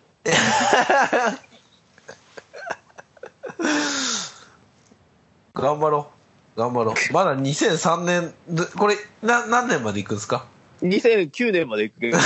[5.53, 6.12] 頑張ろう。
[6.55, 6.95] 頑張ろう。
[7.13, 10.45] まだ2003年、でこれ、な、何年まで行くんですか
[10.81, 12.17] ？2009年まで行くけど。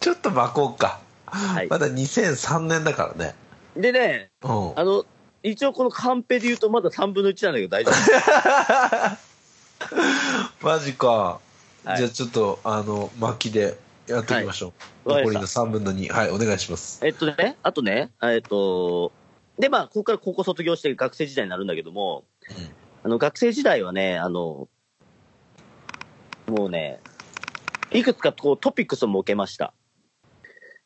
[0.00, 1.00] ちょっと巻こうか。
[1.26, 3.34] はいまだ2003年だからね。
[3.76, 4.78] でね、うん。
[4.78, 5.04] あの、
[5.42, 7.90] 一応このカンペで言うとまだ3分の1なんだけど大丈
[10.62, 11.40] マジか。
[11.84, 14.72] はいじゃあちょっと、あの、巻きでやっていきましょ
[15.04, 15.10] う。
[15.10, 16.10] はい残りの3分の2。
[16.10, 16.98] はい、お願いします。
[17.02, 17.06] 夫。
[17.06, 19.12] えっとね、あとね、えっと、
[19.58, 22.24] で、まあ、ここから高校卒業して学生時代になるんだけども、
[23.02, 24.68] あの、学生時代はね、あの、
[26.46, 27.00] もうね、
[27.92, 29.72] いくつかこうトピックスを設けました。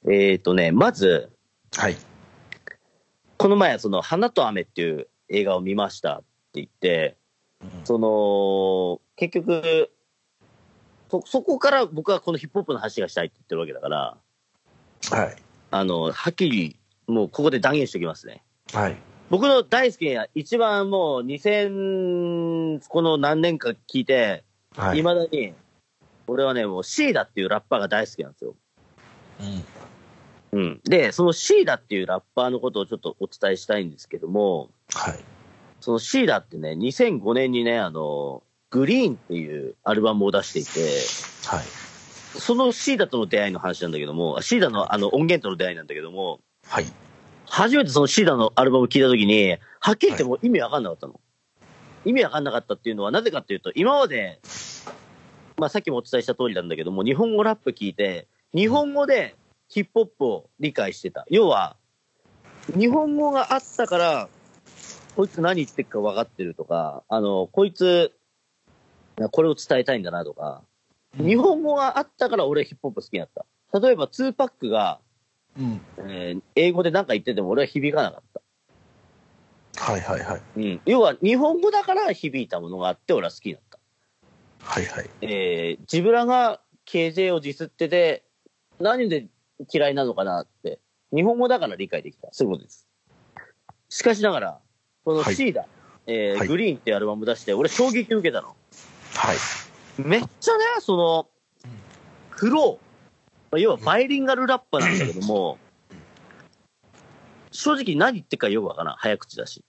[0.08, 1.30] えっ、とね、まず、
[1.76, 1.96] はい。
[3.36, 7.16] この前、その、花と雨っていう映画を見ましたって言って、
[7.84, 9.90] その、結局、
[11.10, 14.16] そ、そこから僕はこのヒップホップの話がしたいって言ってるわけだから、
[15.10, 15.36] はい。
[15.70, 18.42] あの、はっきり、もうここで断言しておきますね。
[18.72, 18.96] はい。
[19.30, 24.44] 僕の大好きな、一番もう2000、この何年か聞いて、
[24.76, 24.98] はい。
[24.98, 25.54] いまだに、
[26.26, 28.54] 俺はね、もうシーダっていうラッパーが大好きなんですよ。
[30.52, 30.60] うん。
[30.60, 30.80] うん。
[30.84, 35.18] で、そのシーダっていうラッパーのことをちょっとお伝えしたいんですけども、はい。
[35.80, 40.80] そのシーダってね、2005年にね、あの、グリーンっていうアルバムを出していて、
[41.46, 41.64] はい。
[42.38, 46.86] そのシーダとの出会いの話なんだけども、シーダのあの音源との出会いなんだけども、はい。
[47.50, 51.20] 初めてそのシーダのアルバムを聴いたときに、はっきり言ってもう意味わかんなかったの。
[52.04, 54.40] 意味わかんなかったっていうのはなぜかっていうと、今まで、
[55.56, 59.34] まあさっきもお伝えした通りなんだけども、日本語ラップ聞いて、日本語で
[59.68, 61.26] ヒップホップを理解してた。
[61.30, 61.76] 要は、
[62.76, 64.28] 日本語があったから、
[65.16, 68.12] こいつ何言ってるか分かってるとか、あの、こいつ、
[69.32, 70.62] これを伝えたいんだなとか、
[71.16, 73.44] 日本語があったから俺ヒップホップ好きになった。
[73.80, 75.00] 例えば2パックが、
[75.58, 75.80] うん。
[75.98, 78.40] えー英語で何か言ってても俺は響かなかった。
[79.92, 80.42] はいはいはい。
[80.56, 80.80] うん。
[80.86, 83.78] 要は日本語だから響いたものがあって俺は好きになった。
[84.60, 85.10] はいはい。
[85.22, 88.24] えー、ジブラが KJ をディスってて、
[88.80, 89.28] 何で
[89.72, 90.80] 嫌いなのかなって、
[91.14, 92.28] 日本語だから理解できた。
[92.32, 92.88] そういうことです。
[93.88, 94.60] しかしながら、
[95.04, 95.66] このはいシーダ、
[96.06, 98.56] えーはいグリーンってアルバム出して、俺衝撃受けたの。
[99.14, 99.36] はい。
[99.98, 101.28] めっちゃね、その、
[102.30, 102.87] フロー、まあ
[103.56, 105.58] 要はバイリンガルラッパーなんだけども、
[107.50, 108.96] 正直何言ってるかよくわからん。
[108.96, 109.64] 早口だし。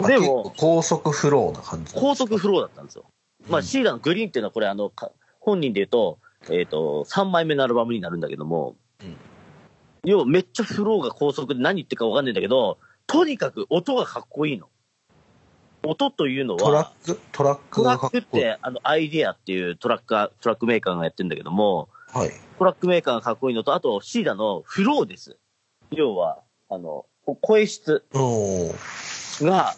[0.00, 3.04] あでも高速フローな感じ高速フローだったんですよ。
[3.48, 6.18] まあ、うんシーダのグリーンっていうのはこれあの、か本人で言うと、
[6.50, 9.16] えっ、と、3枚目のアルバムになるんだけども、うん
[10.04, 14.68] 要はめっちゃフローが高速で何言ってるかわかんないんだけど、とにかく音がかっこいいの。
[15.84, 17.20] 音というのトラは、ック？
[17.32, 18.10] トラックトラッ。
[18.10, 22.30] クって、あの、アイディアっていうトラックが、トラックメーカーがやってるんだけども、はい。
[22.58, 25.36] トラックメーカーがかっこいいのと、あと、シーダのフローです。
[25.90, 27.06] 要は、あの、
[27.40, 28.04] 声質
[29.42, 29.74] が、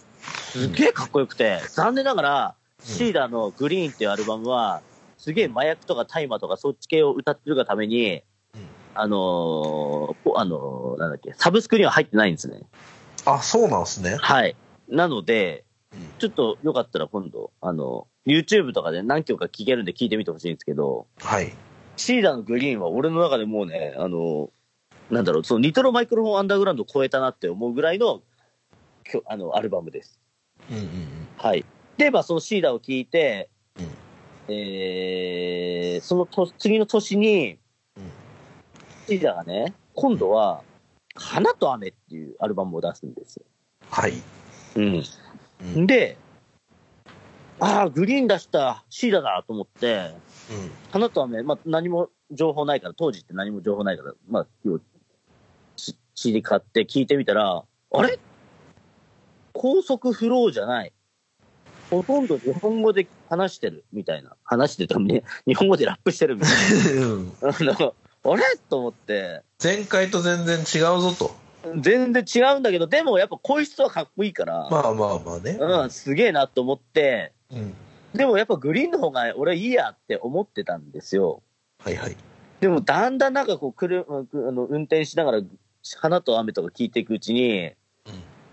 [0.52, 4.80] すげえかっこよくて、残念ながら、うんシーダのグリーンっていうアルバムは、
[5.18, 8.22] すげえ麻薬とか大麻とかそっち系を歌ってるがために、
[8.54, 8.60] うん
[8.94, 12.62] あのーぽあのーなんだっけ、サブスクには入ってないんですね。
[13.26, 14.16] あ、そうなんですね。
[14.18, 14.56] はい。
[14.88, 21.52] なので、うんちょっとよかったら今度、あの、YouTube とかで何曲か聴けるんで聞いてみてほしいんですけど、はい。
[22.00, 24.50] シーダのグリーンは俺の中でもうね、あの、
[25.10, 28.22] なんだろう、そのニトロマイクロフォンアンダーグラウンドを超えたなって思うぐらいの、
[29.04, 30.18] きょあの、アルバムです。
[30.70, 31.28] うんうんうん。
[31.36, 31.64] はい。
[31.98, 33.90] で、まあ、そのシーダを聞いて、うん
[34.48, 37.58] えー、そのと次の年に、
[37.96, 38.02] うん
[39.06, 40.62] シーダがね、今度は、
[41.14, 43.44] 花と雨っていうアルバムを出すんですよ。
[43.90, 44.14] はい。
[44.76, 45.02] うん。
[45.76, 45.86] うん。
[45.86, 46.16] で、
[47.58, 50.14] ああ、グリーン出したシーダだと思って、
[50.50, 54.80] うん花と雨、まあ、何も情報ないから、当時って何も情報ないから、まあ、要は
[55.76, 58.18] し CD 買って聞いてみたら、あれ？
[59.52, 60.92] 高速フローじゃない。
[61.90, 64.36] ほとんど日本語で話してるみたいな。
[64.44, 65.24] 話してたね。
[65.46, 67.48] 日本語でラップしてるみたいうんな。
[67.48, 67.94] あの、
[68.32, 68.42] あれ？
[68.68, 71.34] と思って、前回と全然違うぞと。
[71.78, 75.58] 全然違うんだけど、でもやっぱ声質はかっこいいから、まあまあまあね。
[75.60, 77.74] うん、すげえなと思って、うん。
[78.14, 81.42] でもやっぱグリーンの方が俺いいやって思ってたんですよ。
[81.78, 82.16] はいはい。
[82.60, 85.42] でもだんだんなんかこう車、あの運転しながら
[85.96, 87.72] 花と雨とか聞いていくうちに、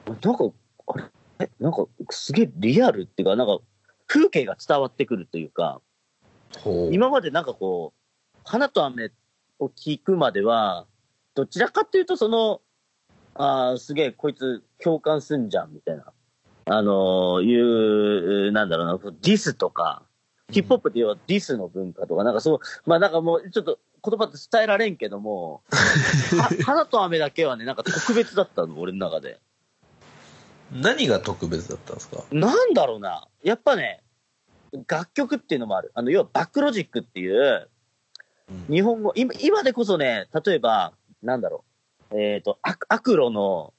[0.05, 0.45] なんか、
[0.87, 1.03] あれ？
[1.39, 1.49] え？
[1.59, 3.59] なんかすげえリアルっていうか、なんか
[4.05, 5.81] 風景が伝わってくるというか、
[6.59, 6.93] ほう。
[6.93, 9.11] 今までなんかこう、花と雨
[9.59, 10.85] を聞くまでは、
[11.35, 12.61] どちらかっていうとその、
[13.35, 16.13] ああ、すげえこいつ共感すんじゃんみたいな。
[16.69, 20.03] あのーいう、なんだろうな、ディスとか、
[20.51, 29.39] ヒップホップで言うとディスの文化とか、なんかそう、まあなんかもうちょっと言葉って伝えられんけども、 は花と雨だけはね、なんか特別だったの、俺の中で。
[30.71, 32.23] 何が特別だったんですか？
[32.31, 33.27] なんだろうな。
[33.43, 34.03] やっぱね、
[34.87, 35.91] 楽曲っていうのもある。
[35.93, 37.69] あの、要はバックロジックっていう、
[38.49, 41.65] うん日本語、今今でこそね、例えば、なんだろ
[42.11, 42.21] う。
[42.21, 43.73] えっ、と、アクアクロの、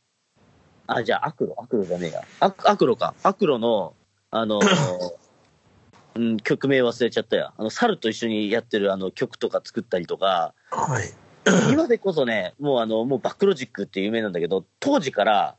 [0.89, 2.23] あ、じゃあ、アクロ、アクロじゃねえや。
[2.41, 3.15] アクアクロか。
[3.23, 3.95] アクロの、
[4.31, 4.59] あの、
[6.17, 7.53] うん、曲名忘れちゃったや。
[7.57, 11.13] あの、猿と一緒にやってるあの曲とか作ったりとか、はい。
[11.71, 15.57] 今でこそね、もうあの、もうバックロジックって有名なんだけど、当時から、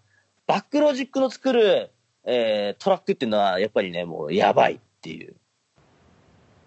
[0.47, 1.91] バックロジックの作る、
[2.25, 5.35] えートラックっていうのは、やっぱりね、もうやばいっていう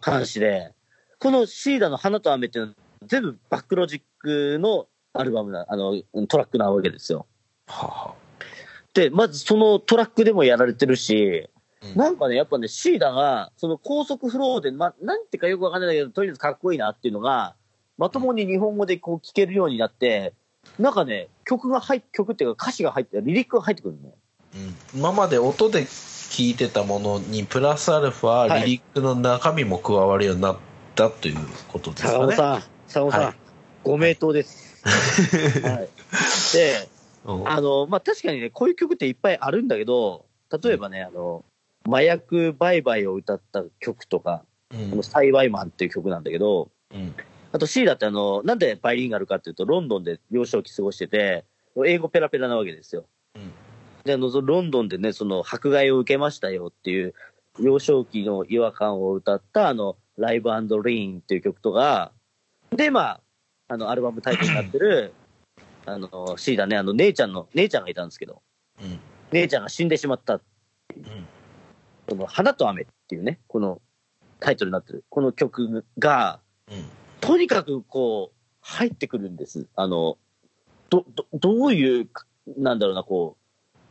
[0.01, 0.73] 話で、
[1.19, 7.27] このシーダの花と雨っていうのは、全部バックロジックのアルバムな、あの、トラックなわけですよ。
[7.67, 8.22] はは。
[8.95, 17.57] で、まずそのトラックでもやられてるし、うんなんかね、やっぱね、シーダが、その高速フローで、ま、なんてかよくわかんないけど、とりあえずかっこいいなっていうのが、
[17.99, 20.33] まともに日本語でこう聴けるようになって、
[20.79, 24.15] なんかね、曲が入っ、曲っていうか歌詞が入って、リリックが入ってくるのね。
[24.55, 30.57] うん今まで音で聞いてたものにプラスアルファ、はいリリックの中身も加わるようになっ
[30.95, 31.37] たという
[31.69, 32.19] ことですかね。
[32.19, 33.35] 坂尾さん、坂尾さん、はい
[33.83, 34.81] ご名答です。
[35.67, 35.89] はい。
[36.53, 36.92] で、うん
[37.25, 40.27] あの、まあ、確かにね、こういう曲っていっぱいあるんだけど、
[40.63, 41.45] 例えばね、あの、
[41.87, 44.93] 麻薬売買を歌った曲とか、うん。
[44.93, 47.15] あの、サイワイマンっていう曲なんだけど、うん。
[47.53, 51.45] あと C だってあの、なんでバイリンガルかっていうと、ロンドンで幼少期過ごしてて、
[51.87, 53.05] 英語ペラペラなわけですよ。
[53.35, 53.53] うん。
[54.05, 57.15] で、あのロンドンでね、その迫害を受けましたよっていう、
[57.61, 62.13] 幼少期の違和感を歌ったあの、ライブリーンっていう曲とか、
[62.71, 63.21] で、まあ、
[63.69, 65.13] あの、アルバムタイトルになってる、
[65.87, 68.43] あの、C だね、あの、姉ちゃんの、姉ちゃんがいたんですけど、
[68.81, 68.99] うん。
[69.33, 70.43] 姉ちゃんが死んでしまった、うん。
[72.09, 73.81] この、花と雨っていうね、この
[74.41, 76.85] タイトルになってる、この曲が、うん。
[77.21, 79.67] とにかくこう、入ってくるんです。
[79.75, 80.19] あの、
[80.91, 82.09] ど、ど、どういう、
[82.57, 83.37] なんだろうな、こ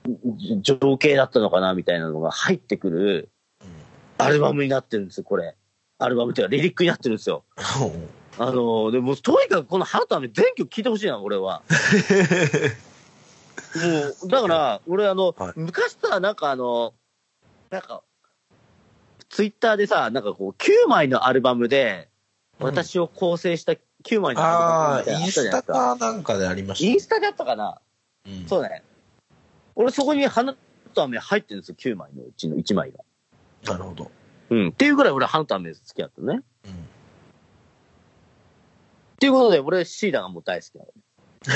[0.05, 3.29] う、じ情景だったのかな、みたいなのが入ってくる
[4.17, 5.55] アルバムになってるんですよ、これ。
[5.97, 7.43] アルバムっていうか、リリックになってるんですよ。
[8.39, 11.61] うんあの、でも、とにかくこの花と雨全曲聴いてほしいな、俺は。
[13.75, 13.81] も
[14.23, 16.93] う、だから、俺あの、はい昔さ、なんかあの、
[17.69, 18.03] なんか、
[19.29, 22.09] ツイッターでさ、なんかこう、9枚のアルバムで、
[22.59, 23.73] 私を構成した
[24.03, 25.73] 9枚のアルバムみたいなのあああ、インスタか。
[25.73, 26.85] かなんかでありました。
[26.85, 27.81] インスタだったかな
[28.25, 28.83] うんそうね。
[29.75, 30.55] 俺そこに花
[30.93, 32.99] と飴入ってるんですよ、9枚のうちの1枚が。
[33.63, 34.11] なるほど。
[34.49, 34.67] うん。
[34.69, 36.37] っていうぐらい俺花と飴好きだったね。
[36.37, 36.87] っうん。
[39.21, 40.91] ていうことで、俺シーダがもう大好きなの。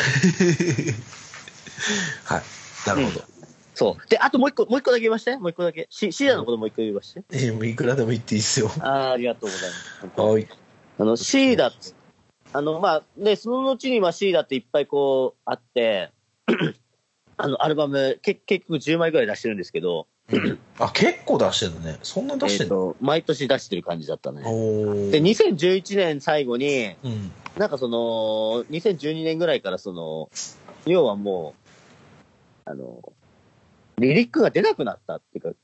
[2.24, 2.44] はい。
[2.88, 3.26] なるほど。
[3.74, 4.10] そう。
[4.10, 5.36] で、あともう一個、もう一個だけ言いまして。
[5.38, 5.88] もう一個だけ。
[5.90, 7.24] シシーダのこともう一個言いまして。
[7.32, 8.70] えもういくらでも言っていいですよ。
[8.82, 10.22] ああ、ありがとうございます。
[10.22, 10.48] はい。
[11.00, 11.96] あの、シーダっつ、
[12.54, 16.12] あの、まあ、で、その後に、まあ、シーダっていっぱいこう、あって、
[17.38, 21.98] あの、アルバム、け結局10枚ぐらい出してるんですけど、う んあ、結構出してるね。
[22.04, 24.44] そんな出してるの、と、毎年出してる感じだったね。
[24.46, 27.32] おーで、2011年最後に、うん。
[27.58, 30.30] なんかその、2012年ぐらいからその、
[30.86, 31.56] 要はも
[32.66, 33.02] う、あの、
[33.98, 35.60] リリックが出なくなったっていうか、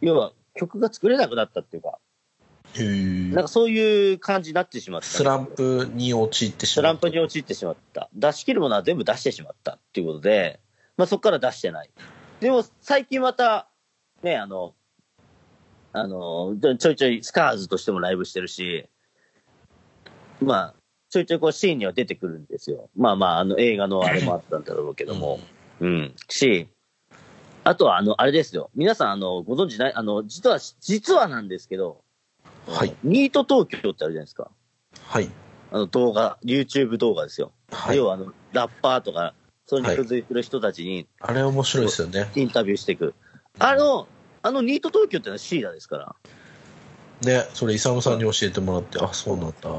[0.00, 1.98] 要は曲が作れなくなったっていうか、
[2.74, 5.06] なんかそういう感じになってしまった。
[5.06, 6.82] スランプに陥ってしまう。
[6.82, 8.08] スランプに陥ってしまった。
[8.14, 10.60] 出し切るものは全部出してしまったっていうことで、
[10.96, 11.90] まあそこから出してない。
[12.40, 13.68] でも最近また、
[14.22, 14.74] ね、あの、
[15.92, 18.88] あの、ちょいちょいスカーズとしてもライブしてるし、
[20.40, 20.74] まあ、
[21.12, 22.88] ちょいちょいこうシーンには出てくるんですよ。
[22.96, 25.40] まあまあ、あの映画のあれもあったんだろうけども。
[25.80, 26.14] うん。
[26.30, 26.68] し、
[27.64, 28.70] あとはあの、あれですよ。
[28.74, 32.00] 皆さん、あの、ご存知ない、あの、実は、実はなんですけど、
[32.66, 32.94] はい。
[33.04, 34.50] ニート東京ってあるじゃないですか。
[35.04, 35.28] はい。
[35.70, 37.52] あの動画、YouTube 動画ですよ。
[37.70, 38.06] はい要。
[38.06, 39.34] はあの、ラッパーとか、
[39.66, 42.30] それに付随する人たちにあれ面白いですよね。
[42.34, 43.12] インタビューしていく。
[43.58, 44.08] あの、
[44.40, 46.16] あのニート東京ってのはシーダですから。
[47.20, 49.70] ね、それ、イサムさんに教えてもらって、あ、そうなんだ。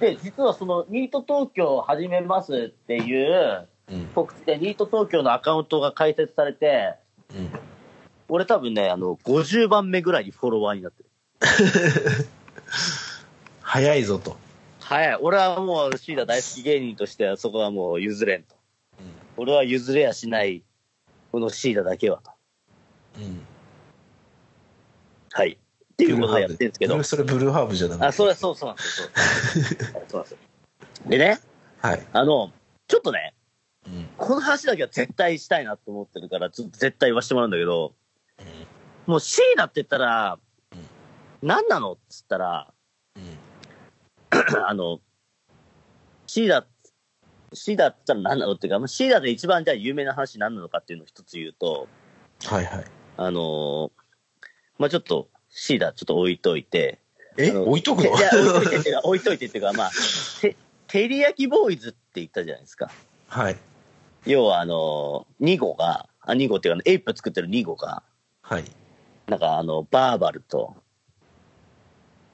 [0.00, 4.06] で、実はそのニート東京を始めますっていううん。
[4.14, 6.94] 告知で、ニート東京のアカウントが開設されて、
[7.34, 7.50] うん。
[8.28, 11.08] 俺多分ね、あの、50番目ぐらいにフォロワーになってる。
[13.60, 14.36] 早いぞと。
[14.80, 15.14] はい。
[15.16, 18.54] 俺はもうシーダ大好き芸人としてはそこはもう譲れんと。
[19.36, 20.62] 俺は譲れやしない、
[21.32, 22.30] このシーダだけはと。
[23.18, 23.46] うん。
[25.32, 25.58] はい。
[25.94, 27.02] っていうことをやってるんですけど。
[27.04, 28.06] それ、ブルーハーブじゃなくて。
[28.06, 29.08] あ、そうだ、そうそうなんですよ。
[30.08, 30.38] そうなんですよ。
[31.06, 31.40] でね、
[31.80, 32.06] はい。
[32.12, 32.50] あの、
[32.88, 33.34] ちょっとね、
[33.86, 34.08] うん。
[34.16, 37.94] この話だけは絶対したいなと思ってるから、ちょっと絶対言わせてもらうんだけど、
[39.06, 40.38] もう C だって言ったら、
[41.42, 42.72] 何なのっつったら、
[43.16, 43.38] うん。
[44.66, 45.00] あの、
[46.26, 46.66] シーダ、
[47.52, 51.86] シーダって言ったら何なのっていうか、まあシーダで一番じゃあ有名な話何なのかっていうのを一つ言うと、
[52.46, 52.84] はいはい。
[53.16, 53.92] あの
[54.78, 56.98] まあちょっと、シーダちょっと置いといて、
[57.38, 57.52] え？
[57.52, 58.10] 置いとくの？
[58.18, 59.90] いや、置いといてっていうか、置いといてっていうか、まあ、
[60.40, 60.56] て、
[60.88, 62.90] TERIYAKI BOYZ って言ったじゃないですか。
[63.28, 63.56] はい。
[64.26, 68.02] 要はあの、 NIGO が、あ、 NIGO っていうか、 APE 作ってる NIGO が、
[68.42, 68.64] はい。
[69.28, 70.74] なんかあの、 VERBAL と、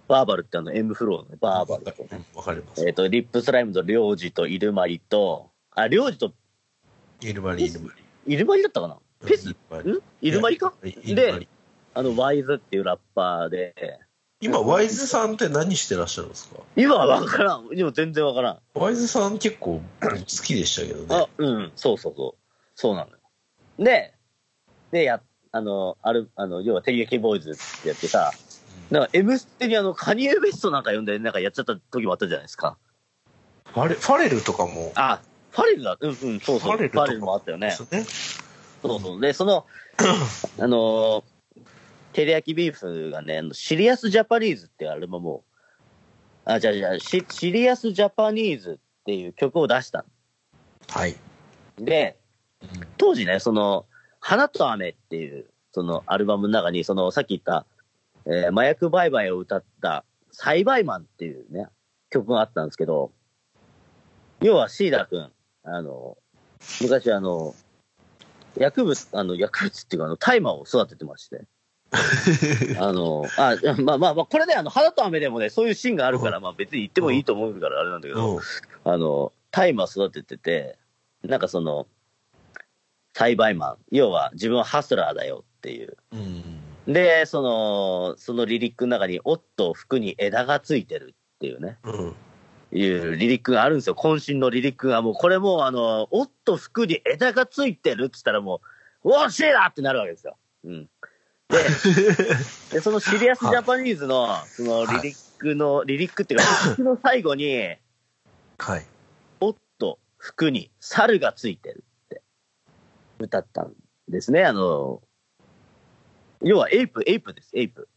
[0.08, 2.86] VERBAL ってあの、M フローのバーバルと、うんわかります。
[2.86, 6.32] えっ、と、 RIP SLYME と RYO-Z と ILMARI と、あ、 RYO-Z と
[7.20, 7.92] ILMARI、イルマ
[8.26, 8.98] イルマリだったかな？
[9.24, 9.28] リ。
[9.28, 9.98] PES？ILMARI ん？
[10.22, 10.72] ILMARI か？
[10.82, 11.48] ILMARI
[12.00, 14.00] あの、 WISE っていうラッパーで、
[14.40, 16.56] 今、ワイズさんって何してらっしゃるんですか？
[16.74, 17.68] 今はわからん。
[17.74, 18.58] 今全然わからん。
[18.72, 22.42] ワイズさん結構好きでしたけどあね。、うん、そうそうそう。
[22.74, 23.18] そうなのよ。
[23.78, 24.14] で、
[24.92, 25.20] で、や、
[25.52, 28.32] あの、ある、あの、要は、テリヤキボーイズってやってさ、
[28.90, 32.78] なんか、M ステにあの、カニエ・ウェストなんか呼んで、なんかやっちゃった時もあったじゃないですか。
[33.66, 34.90] ファレファレルとかも。
[34.94, 35.20] あ、
[35.50, 35.98] ファレルだ。
[36.00, 36.58] うんうん、そうそう。
[36.60, 37.66] ファレルとかもあったよね。
[37.66, 38.04] ですね。
[38.80, 39.20] そうそう。
[39.20, 39.66] で、その、
[40.58, 41.22] あのー、
[42.12, 45.44] テリヤキビーフがね、あのシリアス・ジャパニーズってアルバムを、
[46.44, 50.04] あ、じゃあじゃあシ、シリアス・ジャパニーズっていう曲を出した
[50.88, 51.16] はい。
[51.78, 51.84] の。
[51.84, 52.18] で、
[52.96, 53.86] 当時ね、その、
[54.18, 57.66] 花と雨っていう、そのアルバムの中に、その、さっき言った、
[58.26, 61.66] えー麻薬売買を歌った、栽培マンっていうね、
[62.10, 63.12] 曲があったんですけど、
[64.40, 65.30] 要はシーダ君、
[65.64, 66.18] あの、
[66.80, 67.54] 昔あの、
[68.56, 71.44] 薬物、あの、薬物っていうか、あの、大麻を育ててまして。
[72.78, 78.40] あの、あ、まあまあまあ、これね、あの、花と雨でもね、そういうシーンがあるから、まあ別に言ってもいいと思うからあれなんだけど、うん。
[78.84, 80.78] あの、大麻育ててて、
[81.22, 81.86] なんかその、
[83.14, 85.96] 栽培マン、要は自分はハスラーだよっていう。
[86.12, 86.92] うん。
[86.92, 92.14] で、その、そのリリックの中に、おっと服に枝がついてるっていうね、うん。
[92.72, 93.96] いうリリックがあるんですよ。
[93.96, 98.60] 渾身のリリックがもう、これもうあの、おっと服に枝がついてるって言ったらも
[99.04, 100.36] う、おっしいなってなるわけですよ。
[100.64, 100.88] うん。
[101.50, 106.46] で、でその Serious Japanese の、そのリリックの、リリックっていうか、
[106.76, 107.76] 曲の最後に、
[108.58, 108.86] はい。
[109.40, 112.22] おっと、服に猿がついてるって
[113.18, 113.74] 歌ったん
[114.08, 114.44] ですね。
[114.44, 115.02] あの、
[116.42, 117.88] 要は APE、APE です、 APE。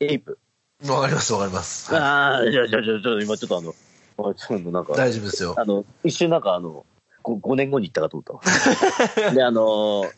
[0.00, 0.38] エイプ。
[0.88, 1.92] わかります、わかります。
[1.92, 3.74] はああ、じゃあ、じゃあ、じゃあ、じゃあ今ちょっとあの、
[4.30, 5.54] あちょっとなんか、大丈夫ですよ。
[5.58, 6.86] あの、一瞬なんかあの、
[7.22, 8.42] 5, 5年後に行ったかと思っ
[9.24, 9.30] た。
[9.32, 10.08] で、あの、おっ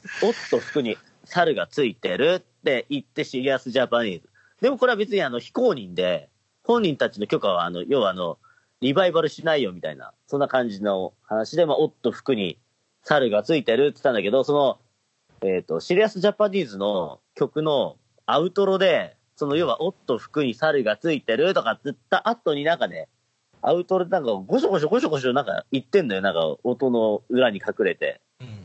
[0.51, 4.29] と服に猿がついてるって言ってシリアスジャパニーズ。
[4.61, 6.29] でもこれは別にあの非公認で、
[6.63, 8.39] 本人たちの許可はあの、要はあの、
[8.81, 12.59] リバイバルしないよみたいな、そんな感じの話で、まあ、おっと服に
[13.03, 14.79] 猿がついてるって言ったんだけど、その、
[15.43, 17.97] えっ、と、シリアスジャパニーズの曲の
[18.27, 23.09] アウトロで、その要は、おっと服に猿がついてるとかって言った後になんかね、
[23.67, 26.21] アウトなんかゴショゴショゴショゴショなんか言ってんだよ。
[26.21, 28.21] なんか音の裏に隠れて。
[28.41, 28.65] うん。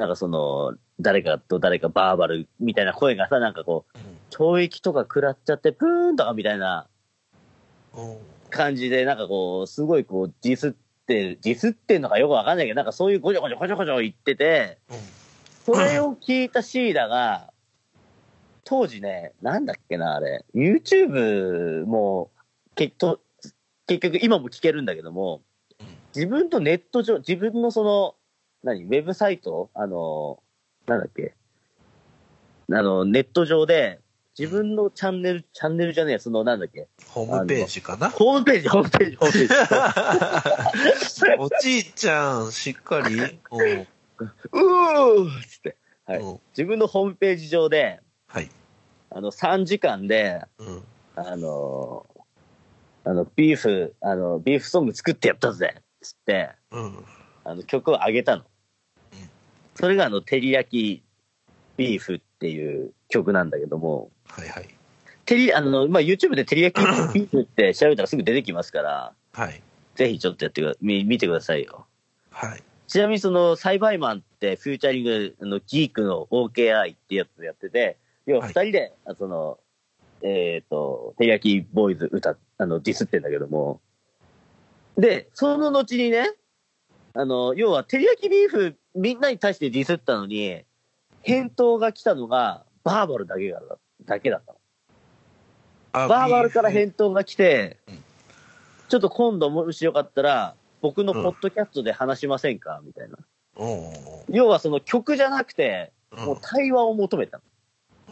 [0.00, 3.98] なんかその、誰かと誰かバーバルみたいな声がさ、なんかこう、
[4.34, 6.88] 懲役とか食らっちゃって、プーンとかみたいな
[7.94, 8.16] うん。
[8.50, 10.72] 感じで、なんかこう、すごいこう、ディスっ
[11.06, 14.78] てる、ディスってんのかよくわかんないけど、なんかそういうゴチョゴチョゴチョゴチョ言ってて、
[15.64, 17.52] それを聞いたシーダが、
[18.64, 22.30] 当時ね、なんだっけな、あれ、YouTube も、
[22.74, 23.20] 結と
[23.86, 25.42] 結局今も聞けるんだけども、
[26.14, 28.14] 自分とネット上、自分のその、
[28.62, 30.42] 何、ウェブサイトあの、
[30.86, 31.34] なんだっけ
[32.70, 34.00] あの、ネット上で、
[34.38, 38.08] 自分のチャンネル、チャンネルじゃねえ、その、なんだっけホームページかな？
[38.08, 39.56] ホームページ、ホームページ、ホームページ。
[41.38, 43.14] おじいちゃん、しっかり？
[43.14, 43.28] うん。
[43.28, 45.76] うーっつって。
[46.04, 48.48] はいうん自分のホームページ上で、はい。
[49.10, 50.82] あの、3時間で、うん。
[51.14, 52.06] あの、
[53.04, 57.04] あの、ビーフ、あの、ビーフソング作ってやったぜつって、うん。
[57.44, 58.42] あの、曲を上げたの
[59.12, 59.30] うん。
[59.74, 61.02] それがあの、照り焼き
[61.76, 64.68] ビーフっていう曲なんだけども、はいはい。
[65.24, 66.84] 照り、あの、まあ、YouTube で照り焼き
[67.14, 69.62] ビーフって調べたらすぐ出てきますから、はい。
[69.94, 71.86] ぜひちょっとやってくだ、見見てくださいよ。
[72.30, 72.62] はい。
[72.86, 77.96] ちなみにその、サイバイマンってフューチャリングのギークの OKI ってやつやってて、
[78.26, 79.58] 要は二人で、あその、
[80.22, 83.80] えっ、と、照り焼きボーイズ歌、あの、ディスってんだけども。
[84.96, 86.30] で、その後にね、
[87.14, 90.64] あの、要は照り焼きビーフみんなに対してディスったのに、
[91.22, 93.60] 返答が来たのがバーバルだけが
[94.04, 94.58] だけだったの。
[95.92, 98.02] あバーバルから返答が来てうん、
[98.88, 102.80] ちょっと今度もしよかったら、僕のポッドキャストで話しませんか？
[102.84, 103.18] みたいな。
[103.56, 104.34] うん。
[104.34, 106.24] 要はその曲じゃなくて、うん。
[106.26, 107.42] もう対話を求めたの、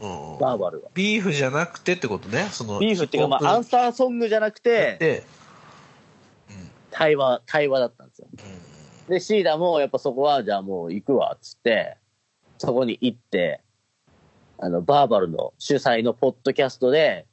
[0.01, 0.90] うんバーバルは。
[0.94, 2.48] ビーフじゃなくてってことね。
[2.51, 5.24] そのビーフっていうか、まあ、アンサーソングじゃなくて、で、
[6.90, 8.28] 対話、対話だったんですよ。
[8.32, 9.12] うん。
[9.12, 11.96] で、シーダもやっぱそこは、じゃあもう行くわ、つって、
[12.59, 13.61] そこに行って、
[14.59, 17.26] あの、バーバルの主催のポッドキャストで、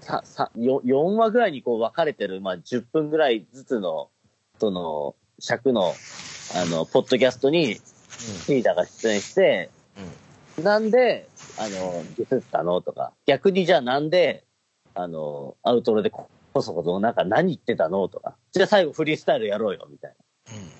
[0.00, 4.10] さ、さ、4, 4話ぐらいにこう分かれてる、まあ、10分ぐらいずつの、
[4.58, 5.94] その、尺の、
[6.56, 9.70] あの、ポッドキャストに、シーダが出演して、
[10.62, 11.28] なんで、
[11.58, 12.80] あの、ディスったの？
[12.80, 14.44] とか、逆にじゃあなんで、
[14.94, 18.08] あの、アウトロでここそこそなんか何言ってたの？
[18.08, 20.14] とか、じゃあ最後フリースタイルやろうよ、みたい
[20.48, 20.54] な。
[20.56, 20.70] うん。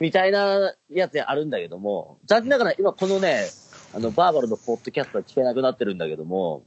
[0.00, 3.46] みたいなやつあるんだけども、残念ながら今このね、
[3.94, 6.62] あの、バーバルのポッドキャストは聞けなくなってるんだけども、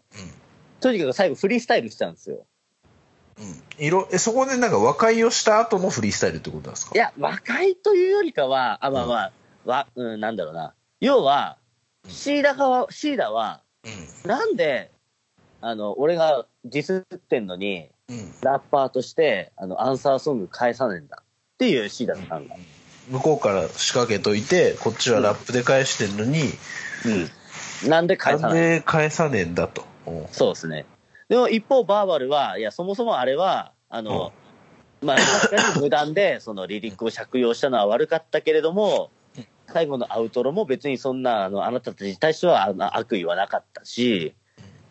[0.82, 2.46] とにかく最後フリースタイルしたんですよ。
[3.40, 3.46] うん。
[3.46, 3.86] うん。
[3.86, 6.92] いろ、え、そこでなんか和解をした後のフリースタイルってことなんですか？
[6.94, 9.32] いや、和解というよりかは、あ、まあまあ、
[9.66, 10.74] わ、うん、なんだろうな。
[11.00, 11.58] 要は、
[12.08, 13.62] シーダ側、シーダは、
[14.24, 14.92] うなんで、
[15.62, 18.14] あの、俺がディスってんのに、ん。
[18.14, 18.34] うん。
[18.42, 21.22] ラッパーとして、あの、アンサーソング返さねえんだ。
[21.22, 22.56] っていうシーダさんが。
[23.10, 26.42] 向こうから仕掛けといて、こっちはラップで返してんのに、
[27.84, 27.90] うん。
[27.90, 29.86] なんで返さなんないで返さねえんだと。
[30.08, 30.86] うんそうですね。
[31.30, 34.34] でも一方、バーバルは、いや、そもそもあれは、あの、
[35.02, 39.10] まあ、確かに無断で、そのリリックを借用したのは悪かったけれども、
[39.72, 44.36] 最後のアウトロも別にそんな、あの、あなたたちに対してはあの悪意はなかったし、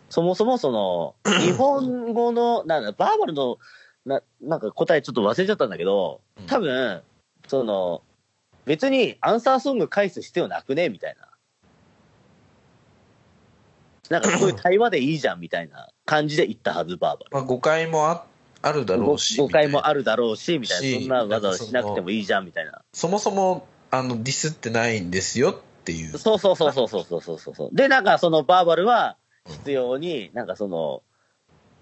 [0.09, 3.59] そもそもその、 日本語の、なんだ、バーバルの、
[4.05, 7.03] な、なんか答えちょっと忘れちゃったんだけど、多分、
[7.47, 8.03] その、
[8.65, 11.29] 別にアンサーソング返す必要なくねみたいな。
[14.11, 17.27] なんかそういう対話でいいじゃんみたいな感じで言ったはず、バーバル。
[17.31, 18.25] まあ、誤解もあ
[18.63, 19.37] あるだろうし。
[19.37, 20.01] 誤解もある。
[20.01, 20.83] るだろうし、みたいな。
[20.83, 22.83] しそんなわざわざしなくてもいいじゃん、みたいな。
[22.93, 26.19] そもそも、あの、ディスってないんですよっていう。
[26.19, 27.71] そうそうそうそうそうそうそうそう。
[27.73, 31.03] で、なんかそのバーバルは必要に、なんかその、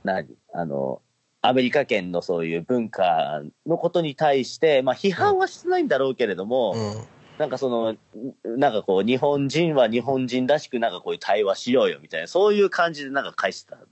[0.04, 0.28] 何？
[0.54, 1.02] あの、
[1.42, 7.04] アメリカ圏のそういう文化のことに対して、まあ批判はしてないんだろうけれども、うん。
[7.38, 7.94] なんかその、
[8.44, 13.82] なんかこう、日本人は日本人らしくなんかこういう対話しようよみたいな、そういう感じでなんか返してたは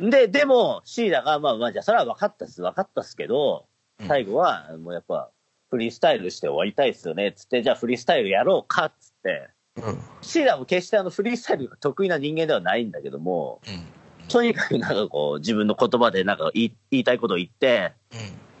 [0.00, 0.10] ず。
[0.10, 3.66] で、でも、シーダが、まあまあ、じゃあそれは分かったっす、分かったっすけど、
[4.00, 5.30] うん最後は、もうやっぱ、
[5.70, 9.98] フリースタイルして終わりたいっすよね、つって、じゃあフリースタイルやろうか、つって、うん。
[10.20, 14.26] シーダも決してあのフリースタイルが得意な人間ではないんだけども、うん。
[14.28, 17.92] とにかくなんかこう、自分の言葉でなんか言いたいことを言って、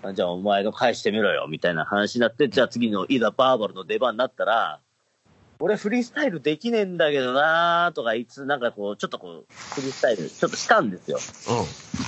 [0.02, 4.80] あじゃあお前が返してみろよ、みたいな話になって、じゃあ次のいざバーバルの出番になったら、
[5.62, 11.18] 俺フリースタイルできねえんだけどなーとかいつなんかこう、ちょっとこう、フリースタイルちょっとしたんですよ。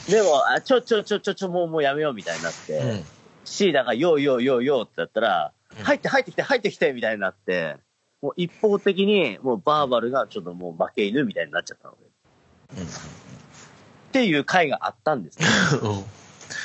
[0.09, 2.89] でも、あ、ちょちょちょちょちょ、もうもうやめようみたいになって、うん。
[2.89, 3.05] うん。
[3.53, 7.77] シーダがよーよーよーよーってやったら、うん入って入ってきて入ってきてみたいになって、
[8.20, 12.83] もう一方的にもうバーバルがちょっともう負け犬みたいになっちゃったので。
[12.83, 15.39] っていう回があったんです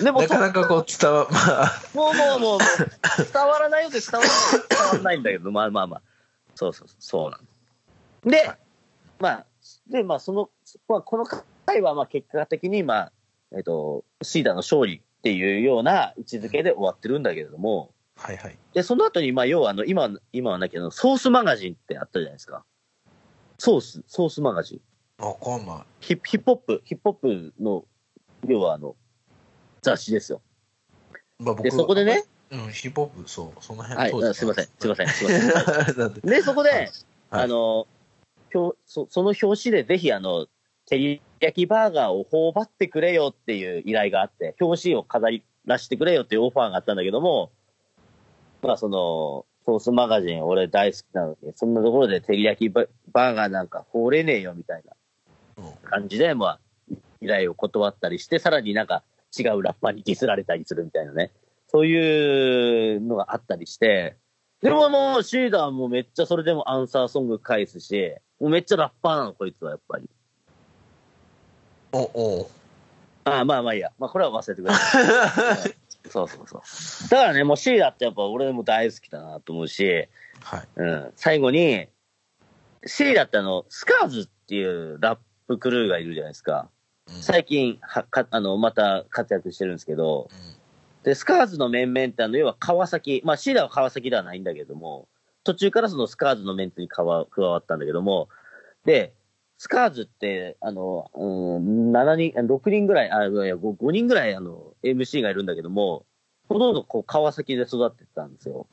[0.03, 2.59] でも、なかなかこう伝わ、まあ、もうもうもうもう、
[3.31, 6.01] 伝わらないようで伝わらない伝わらないんだけど、まあまあまあ。
[6.55, 7.39] そうそうそう、そうな
[8.25, 8.31] の。
[8.31, 8.51] で、
[9.19, 9.45] まあ、
[9.89, 10.49] で、まあその、
[10.89, 11.25] まあこの
[11.65, 13.11] 回はまあ結果的にまあ、
[13.53, 18.57] えっ、と、シーダの勝利っていうような位置づけで終わってるんだけれども、はいはい。
[18.73, 22.65] で、その後に、まあ、要は、あの、今、今はなきゃ、ソースマガジンってあったじゃないですか。
[23.59, 24.81] ソース、ソースマガジ
[25.19, 25.23] ン。
[25.23, 25.85] わかんない。
[25.99, 27.85] ヒップヒップホップ、ヒップホップの、
[28.47, 28.95] 要は、あの、
[29.81, 30.41] 雑誌ですよ。
[31.39, 36.13] まあ僕で、そこでね、うん、ヒップホップ、そう、その辺はい、すいません、 すいません、すいません。
[36.13, 36.91] でで、そこで、はい
[37.29, 37.87] あの、
[38.53, 40.47] 表そその表紙でぜひ、あの、
[40.89, 47.51] 照り焼きバーガーを頬張ってくれよっていう依頼があって、表紙を飾り出してくれよっていうオファーがあったんだけども、
[48.61, 54.93] まあ、その、ソースマガジン俺大好きなのに、そんなところで照り焼きババーガーなんか放れねえよみたいな
[55.65, 56.59] うん感じで、まあ、
[57.19, 59.03] 依頼を断ったりして、さらになんか
[59.37, 61.31] 違うラッパーにディスられたりするみたいなね。
[61.67, 64.15] そういうのがあったりして、
[64.61, 70.09] でももうシーダーはもうめっちゃそれでもアンサーソング返すし、もうめっちゃラッパーなの、こいつはやっぱり。
[71.97, 72.51] お、お
[73.25, 73.91] ああ、まあまあいいや。
[73.97, 75.75] まあこれは忘れてください。
[76.09, 77.09] そうそうそう。
[77.09, 80.07] だからね、もうシーダーってやっぱ俺も大好きだなと思うし、
[80.41, 80.67] はい。
[80.77, 81.13] うん。
[81.15, 81.87] 最後に、
[82.85, 86.69] シーダーってあの、スカーズっていうラップクルーがいるじゃないですか。
[86.69, 90.29] うん最近はか、あの、また活躍してるんですけど、
[91.03, 95.07] で、スカーズの面々ってあの、要は川崎、まあシーダーは川崎ではないんだけども、
[95.45, 98.27] 途中からそのスカーズのメンツに加わ加わったんだけども、
[98.83, 99.13] で、
[99.57, 106.05] スカーズって、あの、うん、7人、6人ぐらい、あ、いや 5, 5人ぐらい、あの、MC がいるんだけども、
[106.47, 108.67] ほとんどこう、川崎で育ってたんですよ。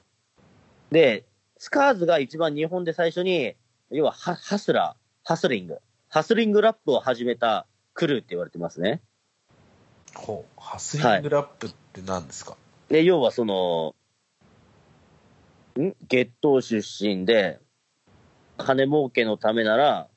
[0.90, 1.24] で、
[1.56, 3.54] スカーズが一番日本で最初に、
[3.90, 5.78] 要はハ、ハスラー、ハスリング、
[6.08, 9.00] ハスリングラップを始めたクルーって言われてますね。
[10.14, 12.56] ほう、ハスリングラップって何ですか、
[12.88, 13.94] で、要はその、
[15.80, 15.94] ん？
[16.08, 17.58] 月頭出身で、
[18.58, 20.08] 金儲けのためなら、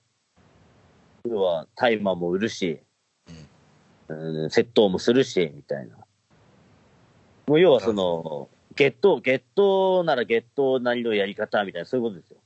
[1.29, 2.79] 要は大麻も売るし、
[4.07, 5.95] うん、窃盗もするし、みたいな。
[7.47, 12.37] もう要はその、月頭、月頭なら月頭なりのやり方みたいな、そういうことですよ。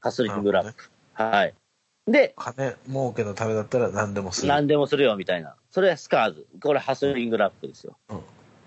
[0.00, 0.90] hustling rap。
[1.12, 1.54] はい。
[2.06, 4.48] で、金儲けのためだったら何でもする。
[4.48, 5.56] 何でもするよ、みたいな。
[5.70, 6.46] それは SCARS。
[6.62, 7.96] これ hustling rap ですよ。
[8.08, 8.20] うん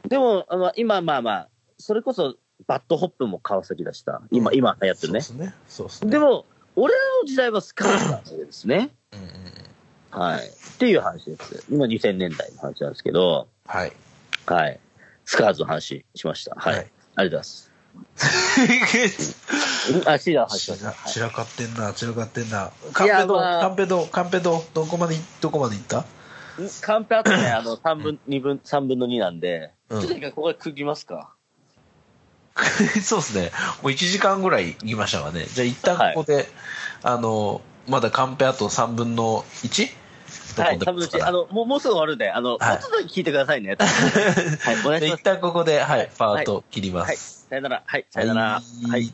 [0.07, 2.35] でも、あの今まあまあ、それこそ
[2.67, 4.21] BAD HOP も川崎だした。
[4.31, 5.21] 今、うん今流行ってるね。
[5.21, 5.55] そうですね。
[5.67, 6.11] そうですね。
[6.11, 8.89] でも、俺らの時代は SCARS なわけですね。
[9.13, 9.25] うんうん
[10.13, 10.47] うん、はい。
[10.47, 11.65] っていう話です。
[11.69, 13.91] 今2000年代の話なんですけど、はい。
[14.45, 14.79] はい。
[15.25, 16.55] スカーズの話しました。
[16.55, 16.75] はい。
[16.75, 17.55] はいありがとうご
[18.23, 18.37] ざ
[19.05, 19.31] います。
[19.91, 20.91] うんあ、シーダーの話しました。
[21.09, 22.71] 散らかってんな、散らかってんな。
[22.89, 25.97] いカンペド、やまあカンペド、カンペド、どこまでい、どこまで行った？
[25.97, 26.05] はい
[26.81, 31.33] カンペあとね、あの、3分、二分、三分の2なんで、うんちょっと一回ここで区切りますか。
[33.03, 33.51] そうですね。
[33.81, 35.45] もう1時間ぐらい行きましたわね。
[35.45, 36.47] じゃあ一旦ここで、
[37.03, 39.89] あの、まだカンペあと3分の 1?
[40.57, 43.75] はい、多分あの、もう、もうすぐ終わるんで、あの、はいもうちょっと聞いてくださいね。
[43.79, 45.23] はい、お願いしますで一。
[45.23, 47.47] 旦ここで、はい、パはいート切りまはい、す。
[47.49, 47.83] さよなら。
[47.85, 48.41] はい、さよなら。
[48.43, 49.13] はいはい